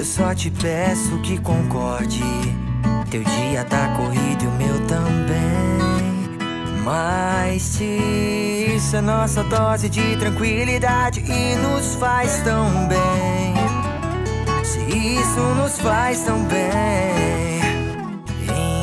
[0.00, 2.22] Eu só te peço que concorde.
[3.10, 6.38] Teu dia tá corrido e o meu também.
[6.82, 7.84] Mas se
[8.74, 13.54] isso é nossa dose de tranquilidade e nos faz tão bem.
[14.64, 17.60] Se isso nos faz tão bem.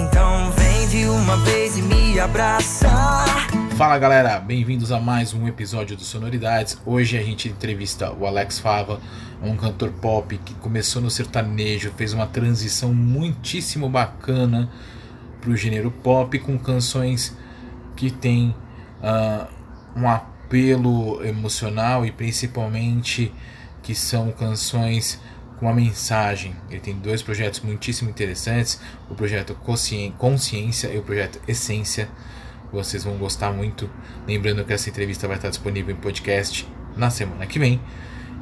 [0.04, 2.97] Então vem de uma vez e me abraçar.
[3.78, 6.82] Fala galera, bem-vindos a mais um episódio do Sonoridades.
[6.84, 9.00] Hoje a gente entrevista o Alex Fava,
[9.40, 14.68] um cantor pop que começou no sertanejo, fez uma transição muitíssimo bacana
[15.40, 17.38] para o gênero pop, com canções
[17.96, 18.56] que tem
[19.00, 19.48] uh,
[19.96, 23.32] um apelo emocional e principalmente
[23.84, 25.22] que são canções
[25.60, 26.56] com uma mensagem.
[26.68, 29.56] Ele tem dois projetos muitíssimo interessantes: o projeto
[30.18, 32.10] Consciência e o projeto Essência
[32.72, 33.90] vocês vão gostar muito.
[34.28, 37.82] Lembrando que essa entrevista vai estar disponível em podcast na semana que vem.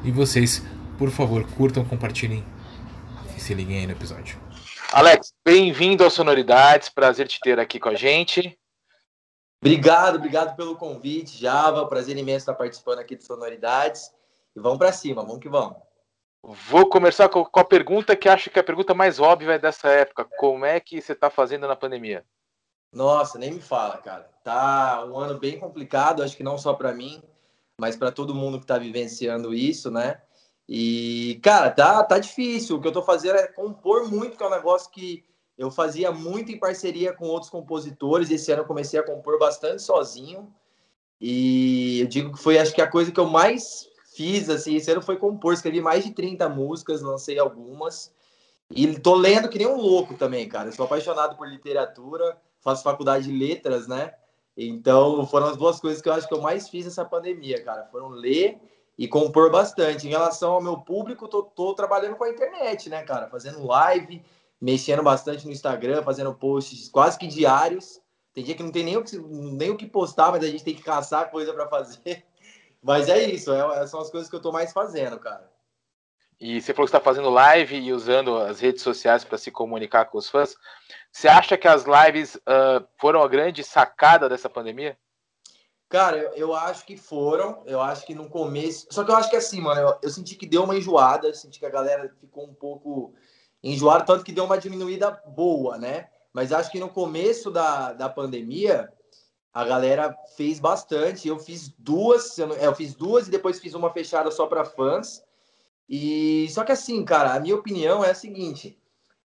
[0.04, 0.62] E vocês,
[0.98, 2.44] por favor, curtam, compartilhem
[3.36, 4.38] e se liguem aí no episódio.
[4.92, 6.88] Alex, bem-vindo ao Sonoridades.
[6.88, 8.58] Prazer te ter aqui com a gente.
[9.60, 11.86] Obrigado, obrigado pelo convite, Java.
[11.86, 14.10] Prazer imenso estar participando aqui do Sonoridades.
[14.54, 15.76] E vamos para cima, vamos que vamos.
[16.42, 20.24] Vou começar com a pergunta que acho que é a pergunta mais óbvia dessa época.
[20.38, 22.24] Como é que você está fazendo na pandemia?
[22.92, 24.30] Nossa, nem me fala, cara.
[24.42, 27.22] Tá um ano bem complicado, acho que não só para mim,
[27.80, 30.20] mas para todo mundo que está vivenciando isso, né?
[30.68, 32.76] E, cara, tá, tá difícil.
[32.76, 35.24] O que eu tô fazendo é compor muito, que é um negócio que
[35.56, 38.30] eu fazia muito em parceria com outros compositores.
[38.30, 40.52] Esse ano eu comecei a compor bastante sozinho.
[41.20, 44.90] E eu digo que foi, acho que a coisa que eu mais fiz, assim, esse
[44.90, 45.54] ano foi compor.
[45.54, 48.12] Escrevi mais de 30 músicas, lancei algumas.
[48.70, 50.68] E tô lendo que nem um louco também, cara.
[50.68, 52.36] Eu sou apaixonado por literatura
[52.66, 54.12] faço faculdade de letras, né?
[54.56, 57.86] Então, foram as duas coisas que eu acho que eu mais fiz nessa pandemia, cara.
[57.92, 58.58] Foram ler
[58.98, 60.08] e compor bastante.
[60.08, 63.28] Em relação ao meu público, tô, tô trabalhando com a internet, né, cara?
[63.28, 64.20] Fazendo live,
[64.60, 68.00] mexendo bastante no Instagram, fazendo posts quase que diários.
[68.34, 70.64] Tem dia que não tem nem o que, nem o que postar, mas a gente
[70.64, 72.24] tem que caçar coisa para fazer.
[72.82, 75.50] Mas é isso, é, são as coisas que eu tô mais fazendo, cara.
[76.38, 80.04] E você falou que está fazendo live e usando as redes sociais para se comunicar
[80.06, 80.54] com os fãs.
[81.10, 84.98] Você acha que as lives uh, foram a grande sacada dessa pandemia?
[85.88, 87.62] Cara, eu, eu, acho que foram.
[87.64, 88.86] Eu acho que no começo.
[88.90, 91.32] Só que eu acho que assim, mano, eu, eu senti que deu uma enjoada.
[91.32, 93.14] Senti que a galera ficou um pouco
[93.62, 96.08] enjoada, tanto que deu uma diminuída boa, né?
[96.32, 98.92] Mas acho que no começo da, da pandemia,
[99.54, 101.28] a galera fez bastante.
[101.28, 105.24] Eu fiz duas, eu, eu fiz duas e depois fiz uma fechada só para fãs.
[105.88, 108.78] E só que assim, cara, a minha opinião é a seguinte: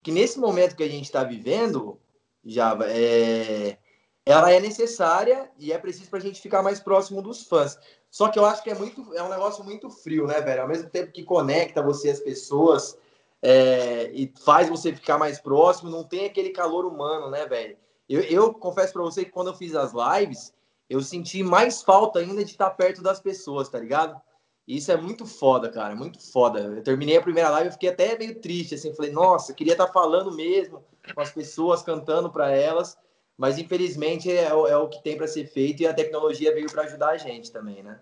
[0.03, 1.99] que nesse momento que a gente está vivendo,
[2.45, 3.79] já é,
[4.25, 7.79] ela é necessária e é preciso para a gente ficar mais próximo dos fãs.
[8.11, 10.62] Só que eu acho que é muito, é um negócio muito frio, né, velho?
[10.62, 12.97] Ao mesmo tempo que conecta você as pessoas
[13.43, 17.77] é, e faz você ficar mais próximo, não tem aquele calor humano, né, velho?
[18.09, 20.55] Eu, eu confesso para você que quando eu fiz as lives,
[20.89, 24.21] eu senti mais falta ainda de estar perto das pessoas, tá ligado?
[24.66, 26.59] Isso é muito foda, cara, muito foda.
[26.59, 29.87] Eu terminei a primeira live, eu fiquei até meio triste, assim, falei, nossa, queria estar
[29.87, 30.84] tá falando mesmo
[31.15, 32.99] com as pessoas, cantando para elas,
[33.38, 36.82] mas infelizmente é, é o que tem para ser feito e a tecnologia veio para
[36.82, 38.00] ajudar a gente também, né?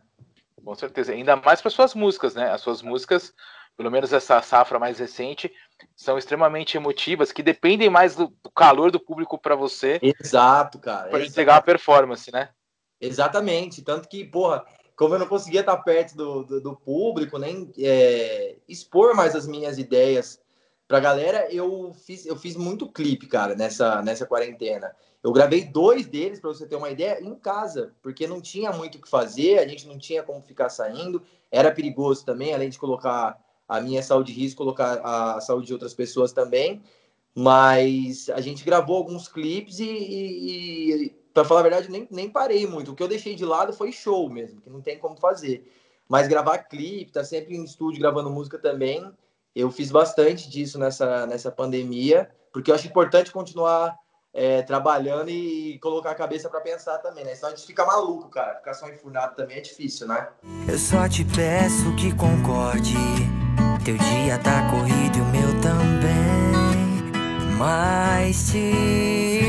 [0.65, 2.51] Com certeza, ainda mais para suas músicas, né?
[2.51, 3.35] As suas músicas,
[3.77, 5.53] pelo menos essa safra mais recente,
[5.95, 10.01] são extremamente emotivas, que dependem mais do, calor do público para você.
[10.03, 11.11] Exato, cara.
[11.11, 12.49] Para entregar a performance, né?
[12.99, 14.65] Exatamente, tanto que, porra,
[14.97, 19.47] como eu não conseguia estar perto do, do, do público, nem é, expor mais as
[19.47, 20.41] minhas ideias
[20.87, 24.95] pra galera, eu fiz, eu fiz muito clipe, cara, nessa, nessa quarentena.
[25.23, 28.99] Eu gravei dois deles, para você ter uma ideia, em casa, porque não tinha muito
[28.99, 32.79] o que fazer, a gente não tinha como ficar saindo, era perigoso também, além de
[32.79, 36.83] colocar a minha saúde de risco, colocar a saúde de outras pessoas também.
[37.35, 42.31] Mas a gente gravou alguns clipes e, e, e para falar a verdade, nem, nem
[42.31, 42.93] parei muito.
[42.93, 45.69] O que eu deixei de lado foi show mesmo, que não tem como fazer.
[46.09, 49.13] Mas gravar clipe, tá sempre em estúdio gravando música também.
[49.55, 53.99] Eu fiz bastante disso nessa, nessa pandemia, porque eu acho importante continuar
[54.33, 57.35] é, trabalhando e colocar a cabeça para pensar também, né?
[57.35, 58.57] Senão a gente fica maluco, cara.
[58.57, 60.29] Ficar só enfurnado também é difícil, né?
[60.69, 62.95] Eu só te peço que concorde.
[63.85, 66.15] Teu dia tá corrido e o meu também.
[67.59, 68.37] Mas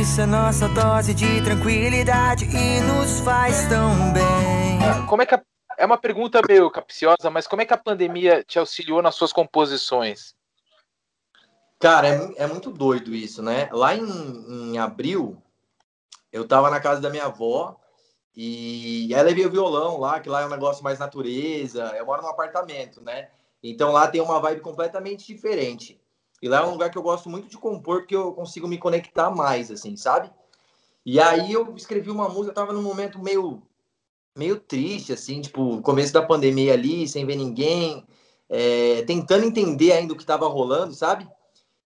[0.06, 5.08] isso é nossa dose de tranquilidade e nos faz tão bem.
[5.10, 5.42] Como é que a,
[5.80, 9.34] é uma pergunta meio capciosa, mas como é que a pandemia te auxiliou nas suas
[9.34, 10.36] composições?
[11.80, 13.68] Cara, é, é muito doido isso, né?
[13.72, 14.06] Lá em,
[14.74, 15.42] em abril,
[16.32, 17.76] eu tava na casa da minha avó
[18.36, 21.96] e aí levei o violão lá, que lá é um negócio mais natureza.
[21.98, 23.30] Eu moro num apartamento, né?
[23.64, 26.00] Então lá tem uma vibe completamente diferente.
[26.46, 28.78] E lá é um lugar que eu gosto muito de compor, porque eu consigo me
[28.78, 30.30] conectar mais, assim, sabe?
[31.04, 33.64] E aí eu escrevi uma música, eu tava num momento meio,
[34.38, 38.06] meio triste, assim, tipo, começo da pandemia ali, sem ver ninguém,
[38.48, 41.28] é, tentando entender ainda o que tava rolando, sabe?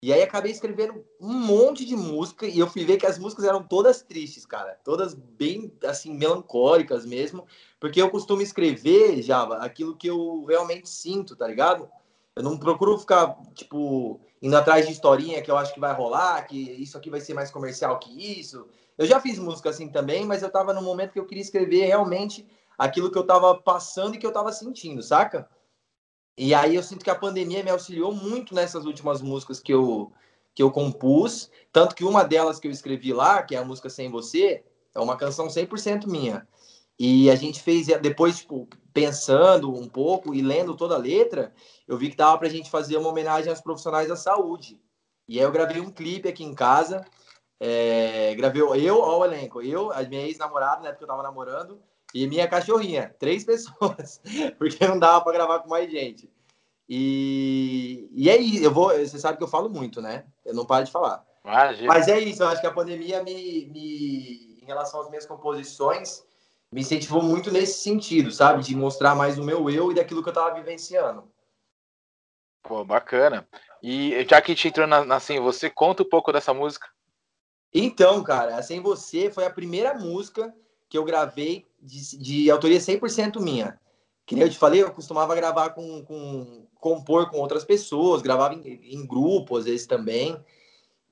[0.03, 3.45] E aí acabei escrevendo um monte de música e eu fui ver que as músicas
[3.45, 4.77] eram todas tristes, cara.
[4.83, 7.45] Todas bem, assim, melancólicas mesmo.
[7.79, 11.87] Porque eu costumo escrever, Java, aquilo que eu realmente sinto, tá ligado?
[12.35, 16.41] Eu não procuro ficar, tipo, indo atrás de historinha que eu acho que vai rolar,
[16.47, 18.67] que isso aqui vai ser mais comercial que isso.
[18.97, 21.85] Eu já fiz música assim também, mas eu tava no momento que eu queria escrever
[21.85, 22.47] realmente
[22.77, 25.47] aquilo que eu tava passando e que eu tava sentindo, saca?
[26.37, 30.11] E aí eu sinto que a pandemia me auxiliou muito nessas últimas músicas que eu,
[30.55, 31.51] que eu compus.
[31.71, 34.63] Tanto que uma delas que eu escrevi lá, que é a música Sem Você,
[34.95, 36.47] é uma canção 100% minha.
[37.03, 41.51] E a gente fez, depois, tipo, pensando um pouco e lendo toda a letra,
[41.87, 44.79] eu vi que dava pra gente fazer uma homenagem aos profissionais da saúde.
[45.27, 47.03] E aí eu gravei um clipe aqui em casa.
[47.59, 51.81] É, gravei eu, ó, o elenco, eu, a minha ex-namorada, né, porque eu tava namorando,
[52.13, 54.21] e minha cachorrinha, três pessoas,
[54.59, 56.29] porque não dava para gravar com mais gente.
[56.87, 60.25] E, e é isso, eu vou, você sabe que eu falo muito, né?
[60.45, 61.25] Eu não paro de falar.
[61.43, 61.87] Imagina.
[61.87, 66.29] Mas é isso, eu acho que a pandemia me, me, em relação às minhas composições,
[66.71, 68.63] me incentivou muito nesse sentido, sabe?
[68.63, 71.29] De mostrar mais o meu eu e daquilo que eu tava vivenciando.
[72.63, 73.47] Pô, bacana.
[73.83, 76.87] E já que a gente entrou na, na Sem Você, conta um pouco dessa música.
[77.73, 80.53] Então, cara, a Sem Você foi a primeira música
[80.87, 83.79] que eu gravei de, de autoria 100% minha.
[84.25, 88.53] Que nem eu te falei, eu costumava gravar com, com compor com outras pessoas, gravava
[88.53, 90.41] em, em grupo, às vezes também.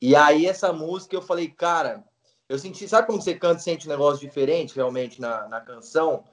[0.01, 2.05] E aí essa música eu falei, cara,
[2.49, 6.23] eu senti, sabe quando você canta e sente um negócio diferente realmente na, na canção?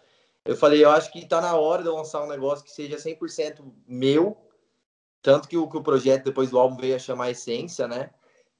[0.47, 2.97] Eu falei, eu acho que tá na hora de eu lançar um negócio que seja
[2.97, 4.35] 100% meu,
[5.21, 8.11] tanto que o, que o projeto depois do álbum veio a chamar Essência, né?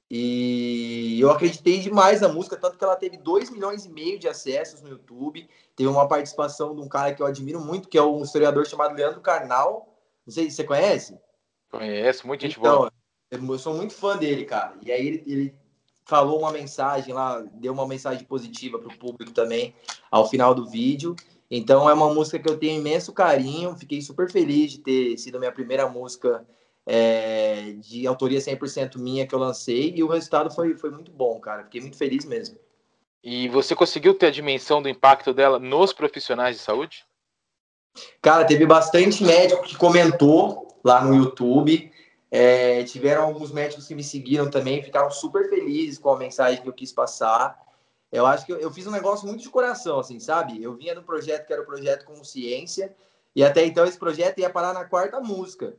[0.09, 4.27] E eu acreditei demais na música, tanto que ela teve 2 milhões e meio de
[4.27, 5.49] acessos no YouTube.
[5.75, 8.95] Teve uma participação de um cara que eu admiro muito, que é um historiador chamado
[8.95, 9.93] Leandro Carnal.
[10.25, 11.19] Não sei se você conhece?
[11.69, 12.93] Conheço, muito gente então, boa.
[13.29, 14.77] Eu sou muito fã dele, cara.
[14.81, 15.55] E aí ele, ele
[16.07, 19.75] falou uma mensagem lá, deu uma mensagem positiva para o público também
[20.09, 21.15] ao final do vídeo.
[21.51, 23.75] Então é uma música que eu tenho imenso carinho.
[23.77, 26.45] Fiquei super feliz de ter sido minha primeira música
[26.85, 31.39] é, de autoria 100% minha que eu lancei e o resultado foi, foi muito bom,
[31.39, 31.63] cara.
[31.63, 32.57] Fiquei muito feliz mesmo.
[33.21, 37.05] E você conseguiu ter a dimensão do impacto dela nos profissionais de saúde?
[38.21, 41.91] Cara, teve bastante médico que comentou lá no YouTube.
[42.29, 46.67] É, tiveram alguns médicos que me seguiram também, ficaram super felizes com a mensagem que
[46.67, 47.57] eu quis passar.
[48.11, 50.61] Eu acho que eu, eu fiz um negócio muito de coração, assim, sabe?
[50.61, 52.95] Eu vinha do projeto que era o projeto Consciência,
[53.35, 55.75] e até então esse projeto ia parar na quarta música.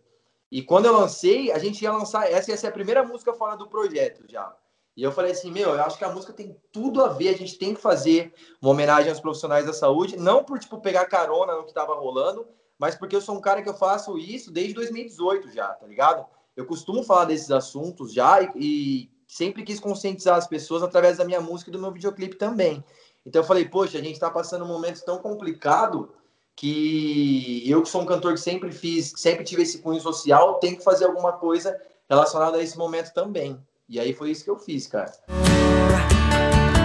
[0.50, 3.56] E quando eu lancei, a gente ia lançar, essa ia ser a primeira música fora
[3.56, 4.54] do projeto já.
[4.96, 7.36] E eu falei assim, meu, eu acho que a música tem tudo a ver, a
[7.36, 11.54] gente tem que fazer uma homenagem aos profissionais da saúde, não por, tipo, pegar carona
[11.54, 14.74] no que tava rolando, mas porque eu sou um cara que eu faço isso desde
[14.74, 16.26] 2018 já, tá ligado?
[16.58, 21.24] Eu costumo falar desses assuntos já e, e sempre quis conscientizar as pessoas através da
[21.24, 22.84] minha música e do meu videoclipe também.
[23.24, 26.10] Então eu falei, poxa, a gente tá passando um momento tão complicado
[26.56, 30.76] que eu que sou um cantor que sempre fiz, sempre tive esse cunho social, tenho
[30.76, 33.56] que fazer alguma coisa relacionada a esse momento também.
[33.88, 35.12] E aí foi isso que eu fiz, cara.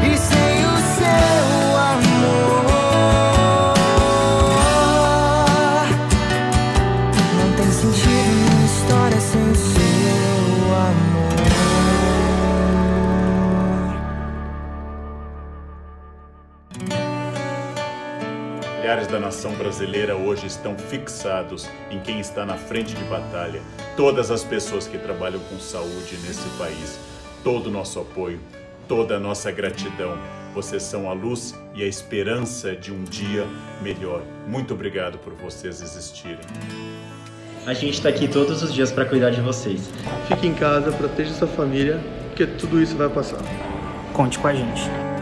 [0.03, 2.62] E sem o seu amor
[19.13, 23.61] da nação brasileira hoje estão fixados em quem está na frente de batalha.
[23.95, 26.97] Todas as pessoas que trabalham com saúde nesse país.
[27.43, 28.39] Todo o nosso apoio,
[28.87, 30.17] toda a nossa gratidão.
[30.55, 33.45] Vocês são a luz e a esperança de um dia
[33.83, 34.23] melhor.
[34.47, 36.39] Muito obrigado por vocês existirem.
[37.67, 39.91] A gente está aqui todos os dias para cuidar de vocês.
[40.27, 43.41] Fique em casa, proteja sua família, porque tudo isso vai passar.
[44.11, 45.12] Conte com a gente.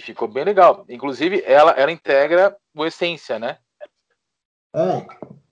[0.00, 0.84] Ficou bem legal.
[0.88, 3.58] Inclusive, ela, ela integra o Essência, né?
[4.74, 5.06] É.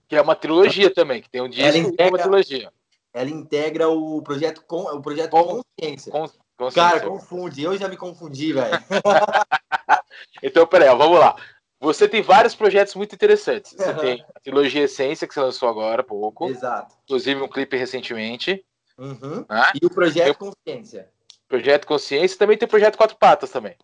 [0.09, 2.73] Que é uma trilogia também, que tem um disco ela integra, e uma trilogia.
[3.13, 6.13] ela integra o projeto com o projeto com, Consciência.
[6.13, 6.29] Com,
[6.59, 6.91] consciência.
[6.91, 7.63] Cara, confunde.
[7.63, 8.77] Eu já me confundi, velho.
[10.43, 11.37] então, peraí, ó, vamos lá.
[11.81, 13.73] Você tem vários projetos muito interessantes.
[13.73, 13.99] Você uhum.
[13.99, 16.49] tem a trilogia Essência, que você lançou agora há pouco.
[16.49, 16.97] Exato.
[17.05, 18.65] Inclusive um clipe recentemente.
[18.97, 19.45] Uhum.
[19.49, 19.73] Né?
[19.83, 21.11] E o projeto Consciência.
[21.49, 23.77] Projeto Consciência também tem o projeto Quatro Patas também.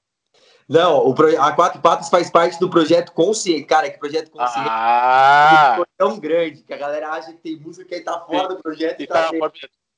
[0.71, 3.67] Não, o a Quatro Patas faz parte do projeto Consciência.
[3.67, 5.79] Cara, que projeto Consciência ah.
[5.81, 9.00] é tão grande que a galera acha que tem música que tá fora do projeto
[9.00, 9.50] e, e tá, tá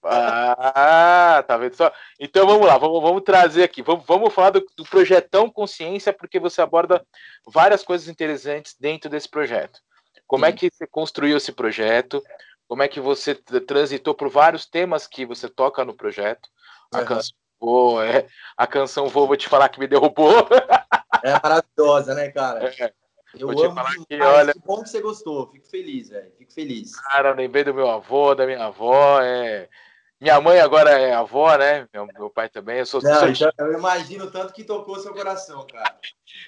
[0.03, 1.93] Ah, tá vendo só?
[2.19, 6.41] Então vamos lá, vamos, vamos trazer aqui, vamos, vamos falar do, do, projetão Consciência, porque
[6.41, 7.05] você aborda
[7.47, 9.79] várias coisas interessantes dentro desse projeto.
[10.27, 10.55] Como é Sim.
[10.55, 12.23] é que você construiu esse projeto?
[12.67, 16.49] Como é que você transitou por vários temas que você toca no projeto?
[16.95, 17.05] A uhum.
[17.05, 18.27] canção Pô, é,
[18.57, 20.49] a canção Vou, vou te falar que me derrubou.
[21.23, 22.75] É maravilhosa, né, cara?
[22.77, 22.93] É.
[23.39, 24.53] Eu vou amo te que, olha...
[24.53, 25.49] Que bom que você gostou.
[25.53, 26.33] Fico feliz, velho.
[26.37, 26.97] Fico feliz.
[26.97, 29.21] Cara, lembrei do meu avô, da minha avó.
[29.23, 29.69] É...
[30.21, 31.87] Minha mãe agora é avó, né?
[31.95, 32.81] Meu, meu pai também.
[32.81, 36.01] Eu sou, Não, sou então, Eu imagino tanto que tocou seu coração, cara.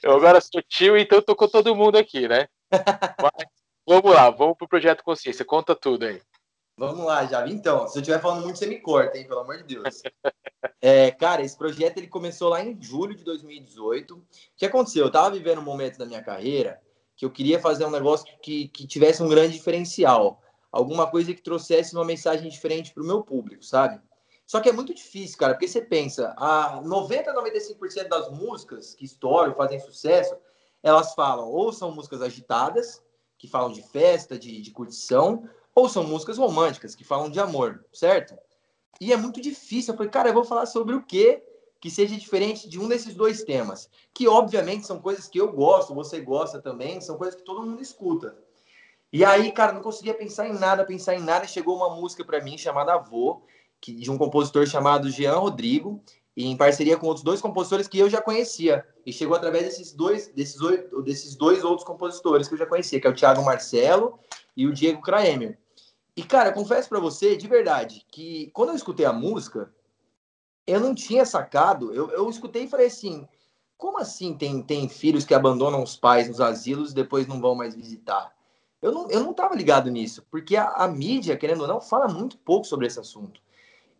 [0.02, 2.49] Eu agora sou tio, então tocou todo mundo aqui, né?
[3.23, 3.47] Mas,
[3.87, 5.44] vamos lá, vamos pro Projeto Consciência.
[5.44, 6.21] Conta tudo aí.
[6.76, 7.47] Vamos lá, já.
[7.47, 9.28] Então, se eu estiver falando muito, você me corta, hein?
[9.28, 10.02] Pelo amor de Deus.
[10.81, 14.14] É, cara, esse projeto ele começou lá em julho de 2018.
[14.14, 14.23] O
[14.57, 15.07] que aconteceu?
[15.07, 16.81] Eu tava vivendo um momento da minha carreira
[17.16, 20.43] que eu queria fazer um negócio que, que tivesse um grande diferencial.
[20.71, 24.00] Alguma coisa que trouxesse uma mensagem diferente para o meu público, sabe?
[24.47, 29.04] Só que é muito difícil, cara, porque você pensa, a 90, 95% das músicas que
[29.04, 30.37] estouram, fazem sucesso,
[30.83, 33.02] elas falam ou são músicas agitadas,
[33.38, 37.85] que falam de festa, de, de curtição, ou são músicas românticas, que falam de amor,
[37.93, 38.37] certo?
[39.00, 39.92] E é muito difícil.
[39.92, 41.42] Eu falei, cara, eu vou falar sobre o quê
[41.80, 43.90] que seja diferente de um desses dois temas.
[44.14, 47.82] Que, obviamente, são coisas que eu gosto, você gosta também, são coisas que todo mundo
[47.82, 48.34] escuta.
[49.12, 51.46] E aí, cara, não conseguia pensar em nada, pensar em nada.
[51.46, 53.42] Chegou uma música para mim chamada Avô,
[53.80, 56.02] que, de um compositor chamado Jean Rodrigo,
[56.36, 58.84] em parceria com outros dois compositores que eu já conhecia.
[59.04, 60.58] E chegou através desses dois, desses,
[61.04, 64.18] desses dois outros compositores que eu já conhecia, que é o Thiago Marcelo
[64.56, 65.58] e o Diego Kraemer.
[66.16, 69.73] E, cara, confesso para você, de verdade, que quando eu escutei a música,
[70.66, 71.92] eu não tinha sacado.
[71.92, 73.26] Eu, eu escutei e falei assim:
[73.76, 77.54] como assim tem, tem filhos que abandonam os pais nos asilos e depois não vão
[77.54, 78.33] mais visitar?
[78.80, 82.06] Eu não, eu não tava ligado nisso, porque a, a mídia, querendo ou não, fala
[82.06, 83.40] muito pouco sobre esse assunto.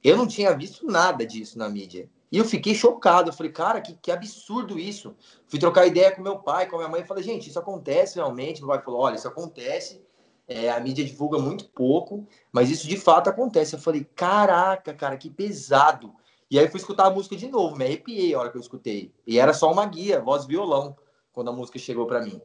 [0.02, 2.11] Eu não tinha visto nada disso na mídia.
[2.30, 3.30] E eu fiquei chocado.
[3.30, 5.16] Eu falei, cara, que, que absurdo isso.
[5.47, 7.04] Fui trocar ideia com meu pai, com a minha mãe.
[7.04, 8.61] Falei, gente, isso acontece realmente?
[8.61, 10.03] Meu pai falou, olha, isso acontece.
[10.46, 13.74] É, a mídia divulga muito pouco, mas isso de fato acontece.
[13.74, 16.14] Eu falei, caraca, cara, que pesado.
[16.50, 19.12] E aí fui escutar a música de novo, me arrepiei a hora que eu escutei.
[19.26, 20.96] E era só uma guia, voz violão,
[21.32, 22.40] quando a música chegou para mim.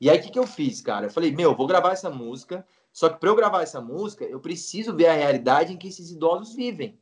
[0.00, 1.06] E aí o que, que eu fiz, cara?
[1.06, 4.40] Eu falei, meu, vou gravar essa música, só que para eu gravar essa música, eu
[4.40, 6.98] preciso ver a realidade em que esses idosos vivem.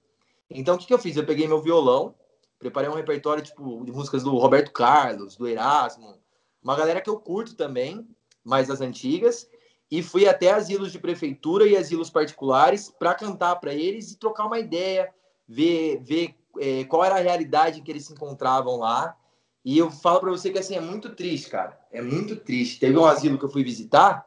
[0.50, 1.16] Então o que, que eu fiz?
[1.16, 2.14] Eu peguei meu violão,
[2.58, 6.14] preparei um repertório tipo de músicas do Roberto Carlos, do Erasmo,
[6.62, 8.06] uma galera que eu curto também,
[8.44, 9.48] mais das antigas,
[9.92, 14.46] e fui até asilos de prefeitura e asilos particulares para cantar para eles e trocar
[14.46, 15.12] uma ideia,
[15.46, 19.14] ver, ver é, qual era a realidade em que eles se encontravam lá.
[19.62, 21.78] E eu falo para você que assim é muito triste, cara.
[21.92, 22.80] É muito triste.
[22.80, 24.24] Teve um asilo que eu fui visitar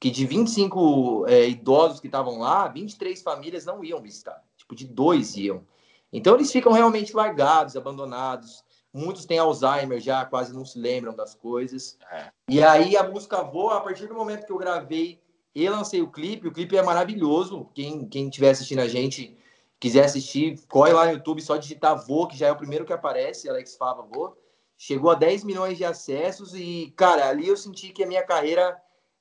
[0.00, 4.42] que de 25 é, idosos que estavam lá, 23 famílias não iam visitar.
[4.56, 5.62] Tipo, de dois iam.
[6.10, 8.64] Então eles ficam realmente largados, abandonados.
[8.92, 11.96] Muitos têm Alzheimer já, quase não se lembram das coisas.
[12.10, 12.30] É.
[12.48, 15.18] E aí a música voa, a partir do momento que eu gravei
[15.54, 17.70] e lancei o clipe, o clipe é maravilhoso.
[17.74, 19.36] Quem, quem estiver assistindo a gente,
[19.80, 22.92] quiser assistir, corre lá no YouTube, só digitar Vô, que já é o primeiro que
[22.92, 24.36] aparece, Alex Fava Vô.
[24.76, 28.76] Chegou a 10 milhões de acessos e, cara, ali eu senti que a minha carreira.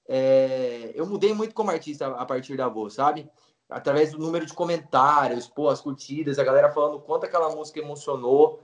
[0.05, 0.91] É...
[0.95, 3.29] Eu mudei muito como artista a partir da Vô, sabe?
[3.69, 8.59] Através do número de comentários, pô, as curtidas, a galera falando quanto aquela música emocionou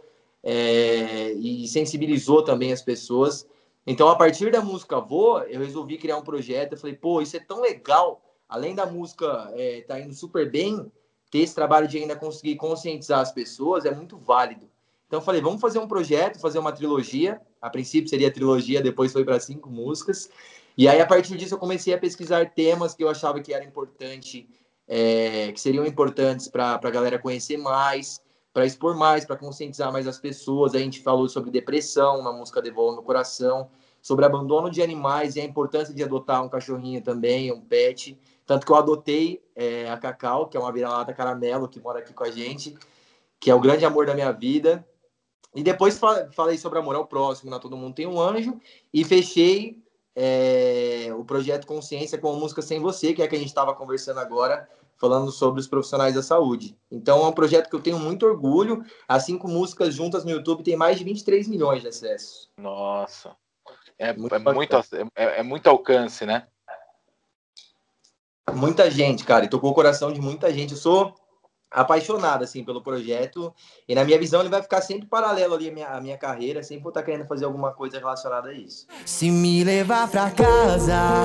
[0.49, 3.45] é, e sensibilizou também as pessoas.
[3.85, 6.71] Então, a partir da música Vô, eu resolvi criar um projeto.
[6.71, 8.21] Eu falei, pô, isso é tão legal.
[8.47, 10.89] Além da música é, tá indo super bem,
[11.29, 14.69] ter esse trabalho de ainda conseguir conscientizar as pessoas é muito válido.
[15.05, 17.41] Então, falei, vamos fazer um projeto, fazer uma trilogia.
[17.61, 20.29] A princípio seria trilogia, depois foi para cinco músicas.
[20.77, 23.65] E aí, a partir disso, eu comecei a pesquisar temas que eu achava que era
[23.65, 24.47] importante,
[24.87, 28.21] é, que seriam importantes para a galera conhecer mais
[28.57, 30.73] para expor mais, para conscientizar mais as pessoas.
[30.73, 33.69] A gente falou sobre depressão na música Devolve no Coração,
[34.01, 38.19] sobre abandono de animais e a importância de adotar um cachorrinho também, um pet.
[38.47, 42.11] Tanto que eu adotei é, a Cacau, que é uma vira-lata caramelo, que mora aqui
[42.13, 42.75] com a gente,
[43.39, 44.83] que é o grande amor da minha vida.
[45.53, 48.59] E depois falei sobre amor ao próximo, na Todo Mundo Tem um Anjo,
[48.91, 49.83] e fechei
[50.15, 53.75] é, o projeto Consciência com a música Sem Você, que é que a gente estava
[53.75, 56.75] conversando agora, falando sobre os profissionais da saúde.
[56.91, 58.83] Então é um projeto que eu tenho muito orgulho.
[59.07, 62.49] As cinco músicas juntas no YouTube tem mais de 23 milhões de acessos.
[62.57, 63.35] Nossa.
[63.99, 64.75] É muito, é muito,
[65.15, 66.47] é, é muito alcance, né?
[68.53, 70.71] Muita gente, cara, e tocou o coração de muita gente.
[70.71, 71.15] Eu sou
[71.77, 73.53] apaixonado assim pelo projeto
[73.87, 76.63] e na minha visão ele vai ficar sempre paralelo ali à minha, à minha carreira,
[76.63, 78.87] sempre vou estar querendo fazer alguma coisa relacionada a isso.
[79.05, 81.23] Se me levar pra casa,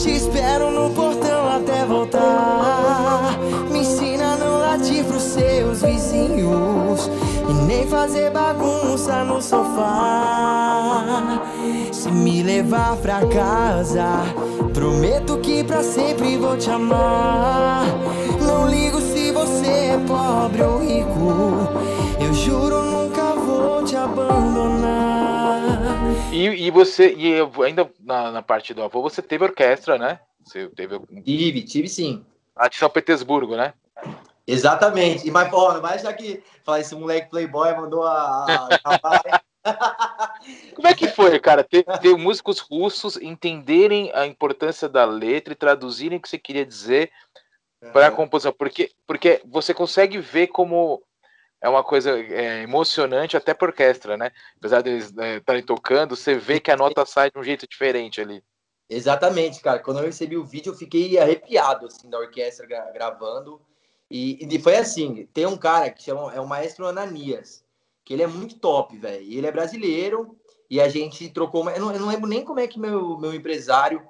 [0.00, 3.36] te espero no portão até voltar.
[3.70, 7.10] Me ensina a não latir pros seus vizinhos
[7.48, 11.40] e nem fazer bagunça no sofá.
[11.90, 14.06] Se me levar pra casa,
[14.72, 17.84] prometo que pra sempre vou te amar.
[19.92, 25.60] Não ligo se você é pobre ou rico, eu juro nunca vou te abandonar.
[26.32, 27.34] E, e você, e
[27.64, 30.20] ainda na, na, parte do avô, você teve orquestra, né?
[30.42, 30.98] Você teve.
[31.22, 32.24] Tive, tive sim.
[32.56, 33.74] A de São Petersburgo, né?
[34.46, 35.26] Exatamente.
[35.28, 38.46] E mas, pô, não vai achar que falar esse moleque playboy mandou a.
[38.84, 39.42] a...
[40.74, 45.56] Como é que foi, cara, ter, ter músicos russos entenderem a importância da letra e
[45.56, 47.12] traduzirem o que você queria dizer
[47.90, 51.02] para a composição, porque, porque você consegue ver como
[51.60, 54.30] é uma coisa é, emocionante até para orquestra, né?
[54.56, 58.20] Apesar deles estarem é, tocando, você vê que a nota sai de um jeito diferente
[58.20, 58.42] ali.
[58.88, 59.78] Exatamente, cara.
[59.78, 63.60] Quando eu recebi o vídeo, eu fiquei arrepiado assim da orquestra gra gravando.
[64.10, 67.64] E, e, foi assim, tem um cara que chama é o maestro Ananias,
[68.04, 69.24] que ele é muito top, velho.
[69.24, 70.36] Ele é brasileiro
[70.68, 73.32] e a gente trocou, eu não, eu não lembro nem como é que meu meu
[73.32, 74.06] empresário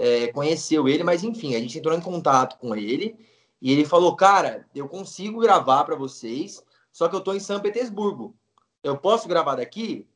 [0.00, 3.14] é, conheceu ele, mas enfim, a gente entrou em contato com ele
[3.60, 7.60] e ele falou: Cara, eu consigo gravar para vocês, só que eu tô em São
[7.60, 8.34] Petersburgo.
[8.82, 10.08] Eu posso gravar daqui?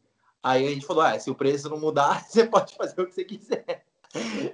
[0.43, 3.13] Aí a gente falou: ah, se o preço não mudar, você pode fazer o que
[3.13, 3.85] você quiser.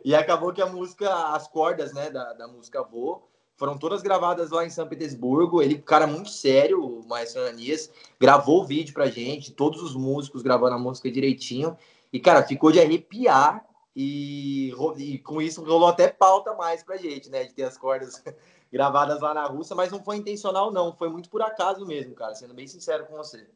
[0.04, 3.22] E acabou que a música, as cordas né, da, da música Vô,
[3.56, 5.62] foram todas gravadas lá em São Petersburgo.
[5.62, 7.88] Ele, cara muito sério, o Maestro Ananias,
[8.18, 11.76] gravou o vídeo pra gente, todos os músicos gravando a música direitinho.
[12.12, 13.64] E, cara, ficou de arrepiar
[14.02, 17.44] e, e, com isso rolou até pauta mais pra gente, né?
[17.44, 18.24] De ter as cordas
[18.72, 20.96] gravadas lá na Rússia, mas não foi intencional, não.
[20.96, 23.46] Foi muito por acaso mesmo, cara, sendo bem sincero com você.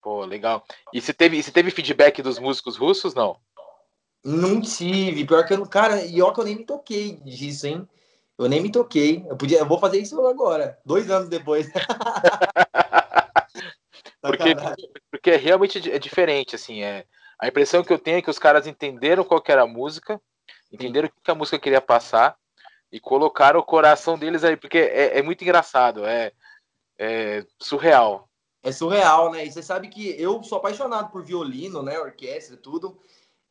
[0.00, 0.64] Pô, legal.
[0.92, 3.36] E você teve, você teve feedback dos músicos russos, não?
[4.24, 5.26] Não tive.
[5.26, 7.88] Pior que eu, cara, e ó que eu nem me toquei disso, hein?
[8.38, 9.26] Eu nem me toquei.
[9.28, 11.68] Eu podia, eu vou fazer isso agora, dois anos depois.
[14.22, 14.54] porque,
[15.10, 17.04] porque realmente é diferente, assim, é
[17.38, 20.20] a impressão que eu tenho é que os caras entenderam qual era a música,
[20.72, 22.36] entenderam o que a música queria passar
[22.90, 26.32] e colocaram o coração deles aí, porque é, é muito engraçado, é,
[26.98, 28.28] é, surreal.
[28.62, 29.46] É surreal, né?
[29.46, 31.98] E você sabe que eu sou apaixonado por violino, né?
[31.98, 33.00] Orquestra e tudo.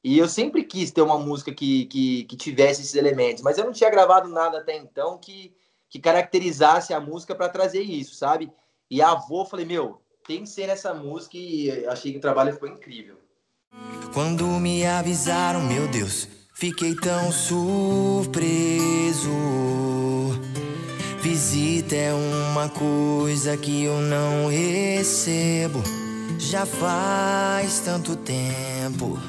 [0.04, 3.65] E eu sempre quis ter uma música que, que, que, tivesse esses elementos, mas eu
[3.65, 5.56] não tinha gravado nada até então que,
[5.89, 8.52] que caracterizasse a música para trazer isso, sabe?
[8.89, 12.54] E a avô, falei, meu, tem que ser nessa música e achei que o trabalho
[12.54, 13.17] ficou incrível.
[14.13, 18.28] Quando me avisaram, meu Deus, fiquei tão surpreso.
[21.22, 25.84] Visita é uma coisa que eu não recebo.
[26.40, 29.20] Já faz tanto tempo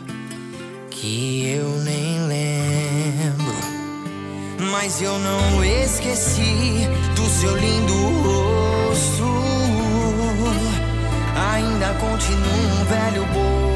[0.91, 3.57] que eu nem lembro.
[4.71, 9.25] Mas eu não esqueci do seu lindo rosto.
[11.53, 13.67] Ainda continuo um velho bobo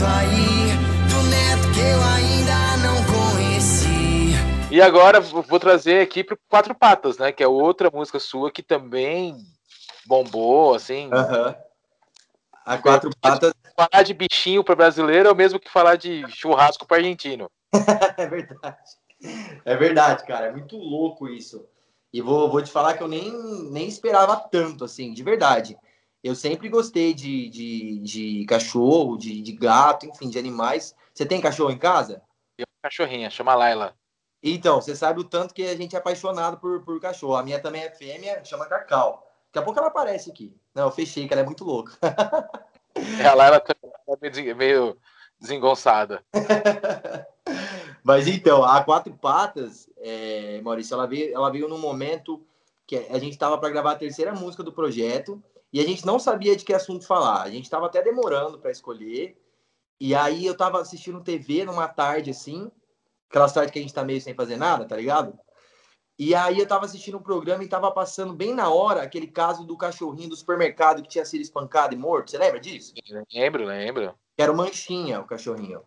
[0.00, 0.72] foto aí
[1.10, 4.32] do neto que eu ainda não conheci?
[4.70, 7.30] E agora vou trazer aqui pro Quatro Patas, né?
[7.30, 9.36] Que é outra música sua que também
[10.06, 11.06] bombou, assim.
[11.06, 11.54] Uhum.
[12.64, 13.52] A Quatro Patas.
[13.76, 17.50] Falar de bichinho para brasileiro é o mesmo que falar de churrasco para argentino.
[18.16, 18.90] é verdade.
[19.64, 20.46] É verdade, cara.
[20.46, 21.66] É muito louco isso.
[22.12, 23.32] E vou, vou te falar que eu nem,
[23.70, 25.76] nem esperava tanto, assim, de verdade.
[26.22, 30.94] Eu sempre gostei de, de, de cachorro, de, de, gato, enfim, de animais.
[31.14, 32.22] Você tem cachorro em casa?
[32.56, 33.94] Tem uma cachorrinha, chama Laila.
[34.42, 37.36] Então, você sabe o tanto que a gente é apaixonado por, por cachorro.
[37.36, 39.26] A minha também é fêmea, chama Cacau.
[39.46, 40.54] Daqui a pouco ela aparece aqui.
[40.74, 41.96] Não, eu fechei, que ela é muito louca.
[43.18, 43.74] é, a Laila tá
[44.20, 44.98] meio, meio
[45.40, 46.22] desengonçada.
[48.04, 52.44] Mas então, a Quatro Patas, é, Maurício, ela veio, ela veio num momento
[52.86, 56.18] que a gente estava para gravar a terceira música do projeto e a gente não
[56.18, 57.42] sabia de que assunto falar.
[57.42, 59.36] A gente estava até demorando para escolher.
[60.00, 62.70] E aí eu estava assistindo TV numa tarde assim,
[63.28, 65.38] aquelas tardes que a gente está meio sem fazer nada, tá ligado?
[66.18, 69.64] E aí eu tava assistindo um programa e tava passando bem na hora aquele caso
[69.64, 72.30] do cachorrinho do supermercado que tinha sido espancado e morto.
[72.30, 72.92] Você lembra disso?
[73.32, 74.14] Lembro, lembro.
[74.36, 75.82] Que era o Manchinha, o cachorrinho.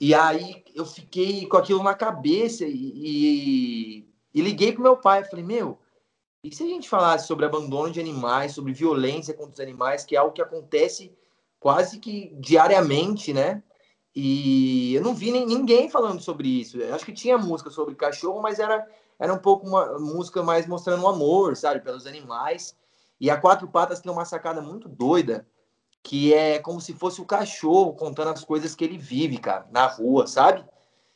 [0.00, 5.24] E aí eu fiquei com aquilo na cabeça e, e, e liguei pro meu pai.
[5.24, 5.78] Falei, meu,
[6.44, 10.14] e se a gente falasse sobre abandono de animais, sobre violência contra os animais, que
[10.14, 11.10] é algo que acontece
[11.58, 13.62] quase que diariamente, né?
[14.14, 16.78] E eu não vi ninguém falando sobre isso.
[16.78, 18.86] Eu acho que tinha música sobre cachorro, mas era
[19.18, 22.76] era um pouco uma música mais mostrando o amor, sabe, pelos animais.
[23.18, 25.46] E a Quatro Patas tem uma sacada muito doida,
[26.02, 29.86] que é como se fosse o cachorro contando as coisas que ele vive, cara, na
[29.86, 30.62] rua, sabe?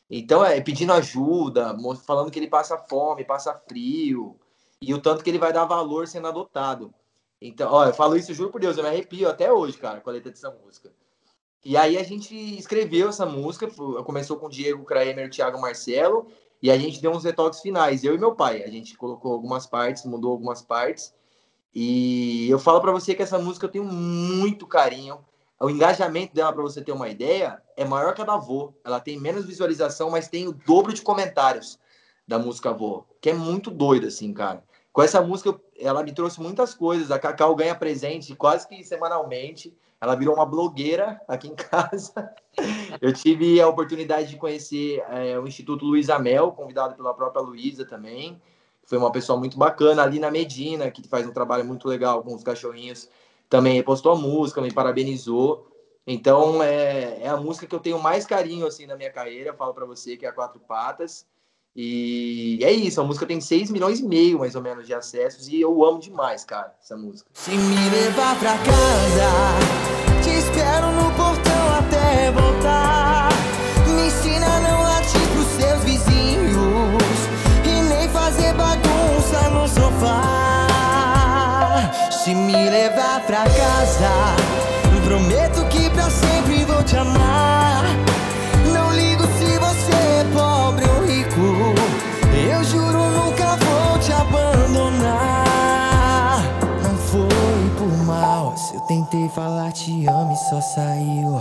[0.09, 4.39] Então é pedindo ajuda, falando que ele passa fome, passa frio,
[4.81, 6.93] e o tanto que ele vai dar valor sendo adotado.
[7.41, 10.09] Então, ó, eu falo isso, juro por Deus, eu me arrepio até hoje, cara, com
[10.09, 10.91] a letra dessa música.
[11.63, 13.69] E aí a gente escreveu essa música,
[14.03, 16.27] começou com o Diego Kramer e o Thiago Marcelo,
[16.61, 18.63] e a gente deu uns retoques finais, eu e meu pai.
[18.63, 21.13] A gente colocou algumas partes, mudou algumas partes.
[21.73, 25.19] E eu falo para você que essa música eu tenho muito carinho.
[25.59, 28.73] O engajamento dela, para você ter uma ideia, é maior que a da Vô.
[28.83, 31.79] Ela tem menos visualização, mas tem o dobro de comentários
[32.29, 34.63] da música Vô, que é muito doido, assim, cara.
[34.93, 37.09] Com essa música, ela me trouxe muitas coisas.
[37.09, 39.75] A Cacau ganha presente quase que semanalmente.
[39.99, 42.31] Ela virou uma blogueira aqui em casa.
[43.01, 47.83] Eu tive a oportunidade de conhecer é, o Instituto Luiz Amel, convidado pela própria Luísa
[47.83, 48.39] também.
[48.85, 50.03] Foi uma pessoa muito bacana.
[50.03, 53.09] Ali na Medina, que faz um trabalho muito legal com os cachorrinhos,
[53.49, 55.67] também postou a música, me parabenizou.
[56.05, 59.49] Então, é, é a música que eu tenho mais carinho assim na minha carreira.
[59.49, 61.25] Eu falo para você que é a Quatro Patas.
[61.75, 65.47] E é isso, a música tem 6 milhões e meio, mais ou menos, de acessos,
[65.47, 67.29] e eu amo demais, cara, essa música.
[67.33, 69.29] Se me levar pra casa,
[70.23, 73.29] te espero no portão até voltar.
[73.87, 76.57] Me ensina a não latir pros seus vizinhos
[77.63, 80.65] e nem fazer bagunça no sofá.
[82.11, 84.35] Se me levar pra casa,
[85.05, 87.58] prometo que pra sempre vou te amar.
[99.39, 101.39] Falar te amo e só saiu.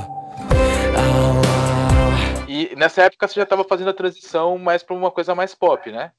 [2.46, 5.90] E nessa época você já estava fazendo a transição mais para uma coisa mais pop,
[5.90, 6.12] né?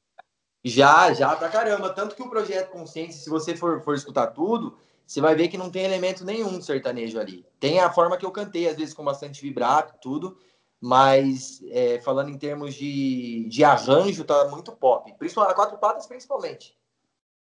[0.62, 1.90] Já, já pra caramba.
[1.92, 5.58] Tanto que o projeto Consciência, se você for, for escutar tudo, você vai ver que
[5.58, 7.46] não tem elemento nenhum de sertanejo ali.
[7.62, 10.38] Tem a forma que eu cantei, às vezes com bastante vibrato, tudo,
[10.82, 15.16] mas é, falando em termos de, de arranjo, tá muito pop.
[15.18, 16.78] Principalmente a quatro patas, principalmente.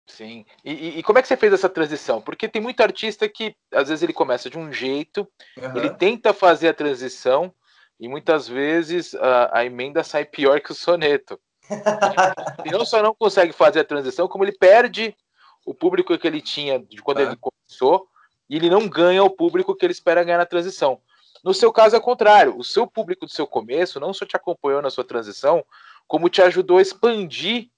[0.07, 0.45] Sim.
[0.65, 2.21] E, e- e como é que você fez essa transição?
[2.21, 5.27] Porque tem muito artista que às vezes ele começa de um jeito,
[5.59, 5.77] Aham.
[5.77, 7.53] ele tenta fazer a transição
[7.99, 11.41] e muitas vezes a, a emenda sai pior que o soneto.
[12.65, 15.17] Ele não só não consegue fazer a transição, como ele perde
[15.65, 17.23] o público que ele tinha de quando Tá.
[17.25, 18.09] ele começou
[18.49, 21.01] e ele não ganha o público que ele espera ganhar na transição.
[21.45, 22.57] No seu caso é o contrário.
[22.57, 25.65] O seu público do seu começo não só te acompanhou na sua transição,
[26.07, 27.69] como te ajudou a expandir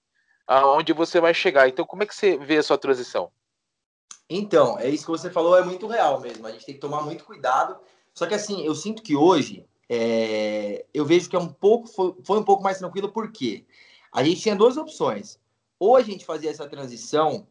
[0.49, 1.69] aonde você vai chegar.
[1.69, 3.31] Então, como é que você vê a sua transição?
[4.29, 6.47] Então, é isso que você falou, é muito real mesmo.
[6.47, 7.77] A gente tem que tomar muito cuidado.
[8.15, 12.15] Só que assim, eu sinto que hoje é, eu vejo que é um pouco foi,
[12.25, 13.65] foi um pouco mais tranquilo porque
[14.13, 15.39] a gente tinha duas opções.
[15.79, 17.47] Ou a gente fazia essa transição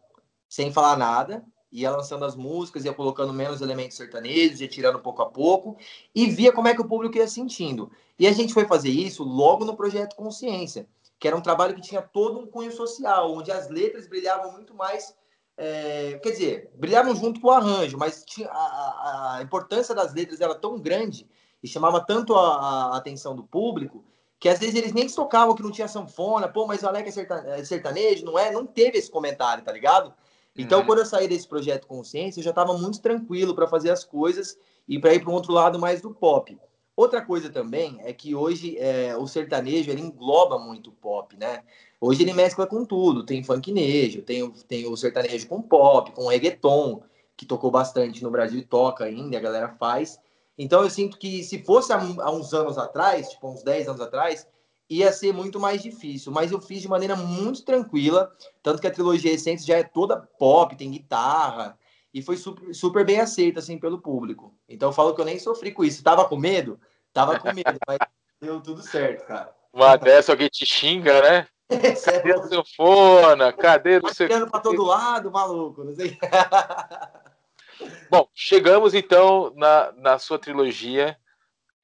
[0.49, 5.21] sem falar nada, ia lançando as músicas, ia colocando menos elementos sertanejos, ia tirando pouco
[5.21, 5.77] a pouco
[6.13, 7.91] e via como é que o público ia sentindo.
[8.19, 10.87] E a gente foi fazer isso logo no projeto Consciência,
[11.19, 14.73] que era um trabalho que tinha todo um cunho social, onde as letras brilhavam muito
[14.73, 15.15] mais
[15.57, 20.39] é, quer dizer, brilhavam junto com o arranjo, mas tinha, a, a- importância das letras
[20.39, 21.27] era tão grande
[21.63, 24.05] e chamava tanto a, a atenção do público
[24.39, 27.59] que às vezes eles nem tocavam que não tinha sanfona, pô, mas o Alec é
[27.59, 28.51] é sertanejo, não é?
[28.51, 30.13] Não teve esse comentário, tá ligado?
[30.55, 30.85] Então, Uhum.
[30.85, 34.55] quando eu saí desse projeto Consciência, eu já estava muito tranquilo para fazer as coisas
[34.87, 36.55] e para ir para um outro lado mais do pop.
[36.97, 41.63] Outra coisa também é que hoje é, o sertanejo ele engloba muito o pop, né?
[42.01, 47.03] Hoje ele mescla com tudo, tem funknejo, tem, tem o sertanejo com pop, com reggaeton,
[47.37, 50.19] que tocou bastante no Brasil e toca ainda, a galera faz.
[50.57, 54.01] Então eu sinto que se fosse há, há uns anos atrás, tipo uns 10 anos
[54.01, 54.47] atrás,
[54.89, 58.91] ia ser muito mais difícil, mas eu fiz de maneira muito tranquila, tanto que a
[58.91, 61.77] trilogia Essência já é toda pop, tem guitarra,
[62.17, 64.57] e foi super, super bem aceita assim pelo público.
[64.67, 66.03] Então eu falo que eu nem sofri com isso.
[66.03, 66.79] Tava com medo?
[67.13, 67.99] Tava com medo, mas
[68.41, 69.55] deu tudo certo, cara.
[69.71, 71.47] Uma dessa alguém te xinga, né?
[71.69, 72.47] É Cadê a louco.
[72.49, 73.53] sanfona?
[73.53, 76.17] Cadê o Olhando pra todo lado, maluco, não sei.
[78.09, 81.19] Bom, chegamos então na, na sua trilogia,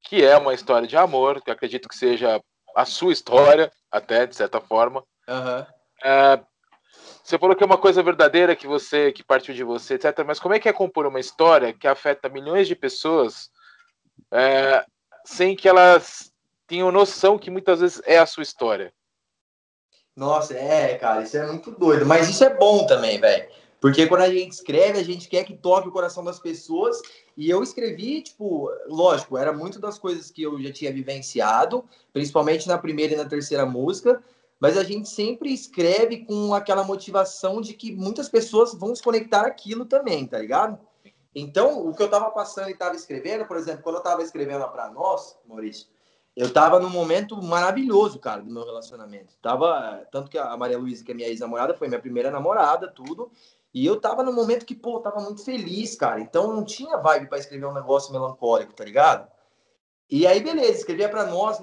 [0.01, 2.41] que é uma história de amor, que eu acredito que seja
[2.75, 5.03] a sua história, até, de certa forma.
[5.27, 5.67] Aham.
[6.01, 6.43] É,
[7.23, 10.23] você falou que é uma coisa verdadeira que você, que partiu de você, etc.
[10.27, 13.49] Mas como é que é compor uma história que afeta milhões de pessoas
[14.29, 14.85] é,
[15.23, 16.33] sem que elas
[16.67, 18.93] tenham noção que muitas vezes é a sua história?
[20.13, 22.05] Nossa, é, cara, isso é muito doido.
[22.05, 23.47] Mas isso é bom também, velho.
[23.79, 27.01] Porque quando a gente escreve, a gente quer que toque o coração das pessoas.
[27.37, 32.67] E eu escrevi, tipo, lógico, era muito das coisas que eu já tinha vivenciado, principalmente
[32.67, 34.21] na primeira e na terceira música.
[34.63, 39.41] Mas a gente sempre escreve com aquela motivação de que muitas pessoas vão se conectar
[39.41, 40.79] aquilo também, tá ligado?
[41.35, 44.65] Então, o que eu tava passando e tava escrevendo, por exemplo, quando eu tava escrevendo
[44.69, 45.89] para nós, Maurício,
[46.33, 49.35] eu tava num momento maravilhoso, cara, do meu relacionamento.
[49.41, 53.29] Tava, tanto que a Maria Luísa, que é minha ex-namorada, foi minha primeira namorada, tudo.
[53.73, 56.21] E eu tava num momento que, pô, tava muito feliz, cara.
[56.21, 59.29] Então não tinha vibe para escrever um negócio melancólico, tá ligado?
[60.09, 61.59] E aí, beleza, escrevia para nós,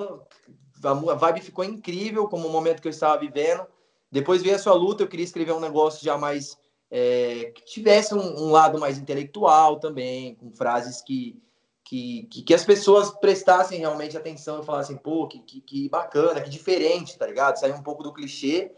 [0.82, 3.66] a vibe ficou incrível como o momento que eu estava vivendo.
[4.10, 6.58] Depois veio a sua luta, eu queria escrever um negócio já mais.
[6.92, 11.40] É, que tivesse um, um lado mais intelectual também, com frases que,
[11.84, 16.40] que, que, que, as pessoas prestassem realmente atenção e falassem, pô, que, que, que, bacana,
[16.40, 17.58] que diferente, tá ligado?
[17.60, 18.72] Sair um pouco do clichê.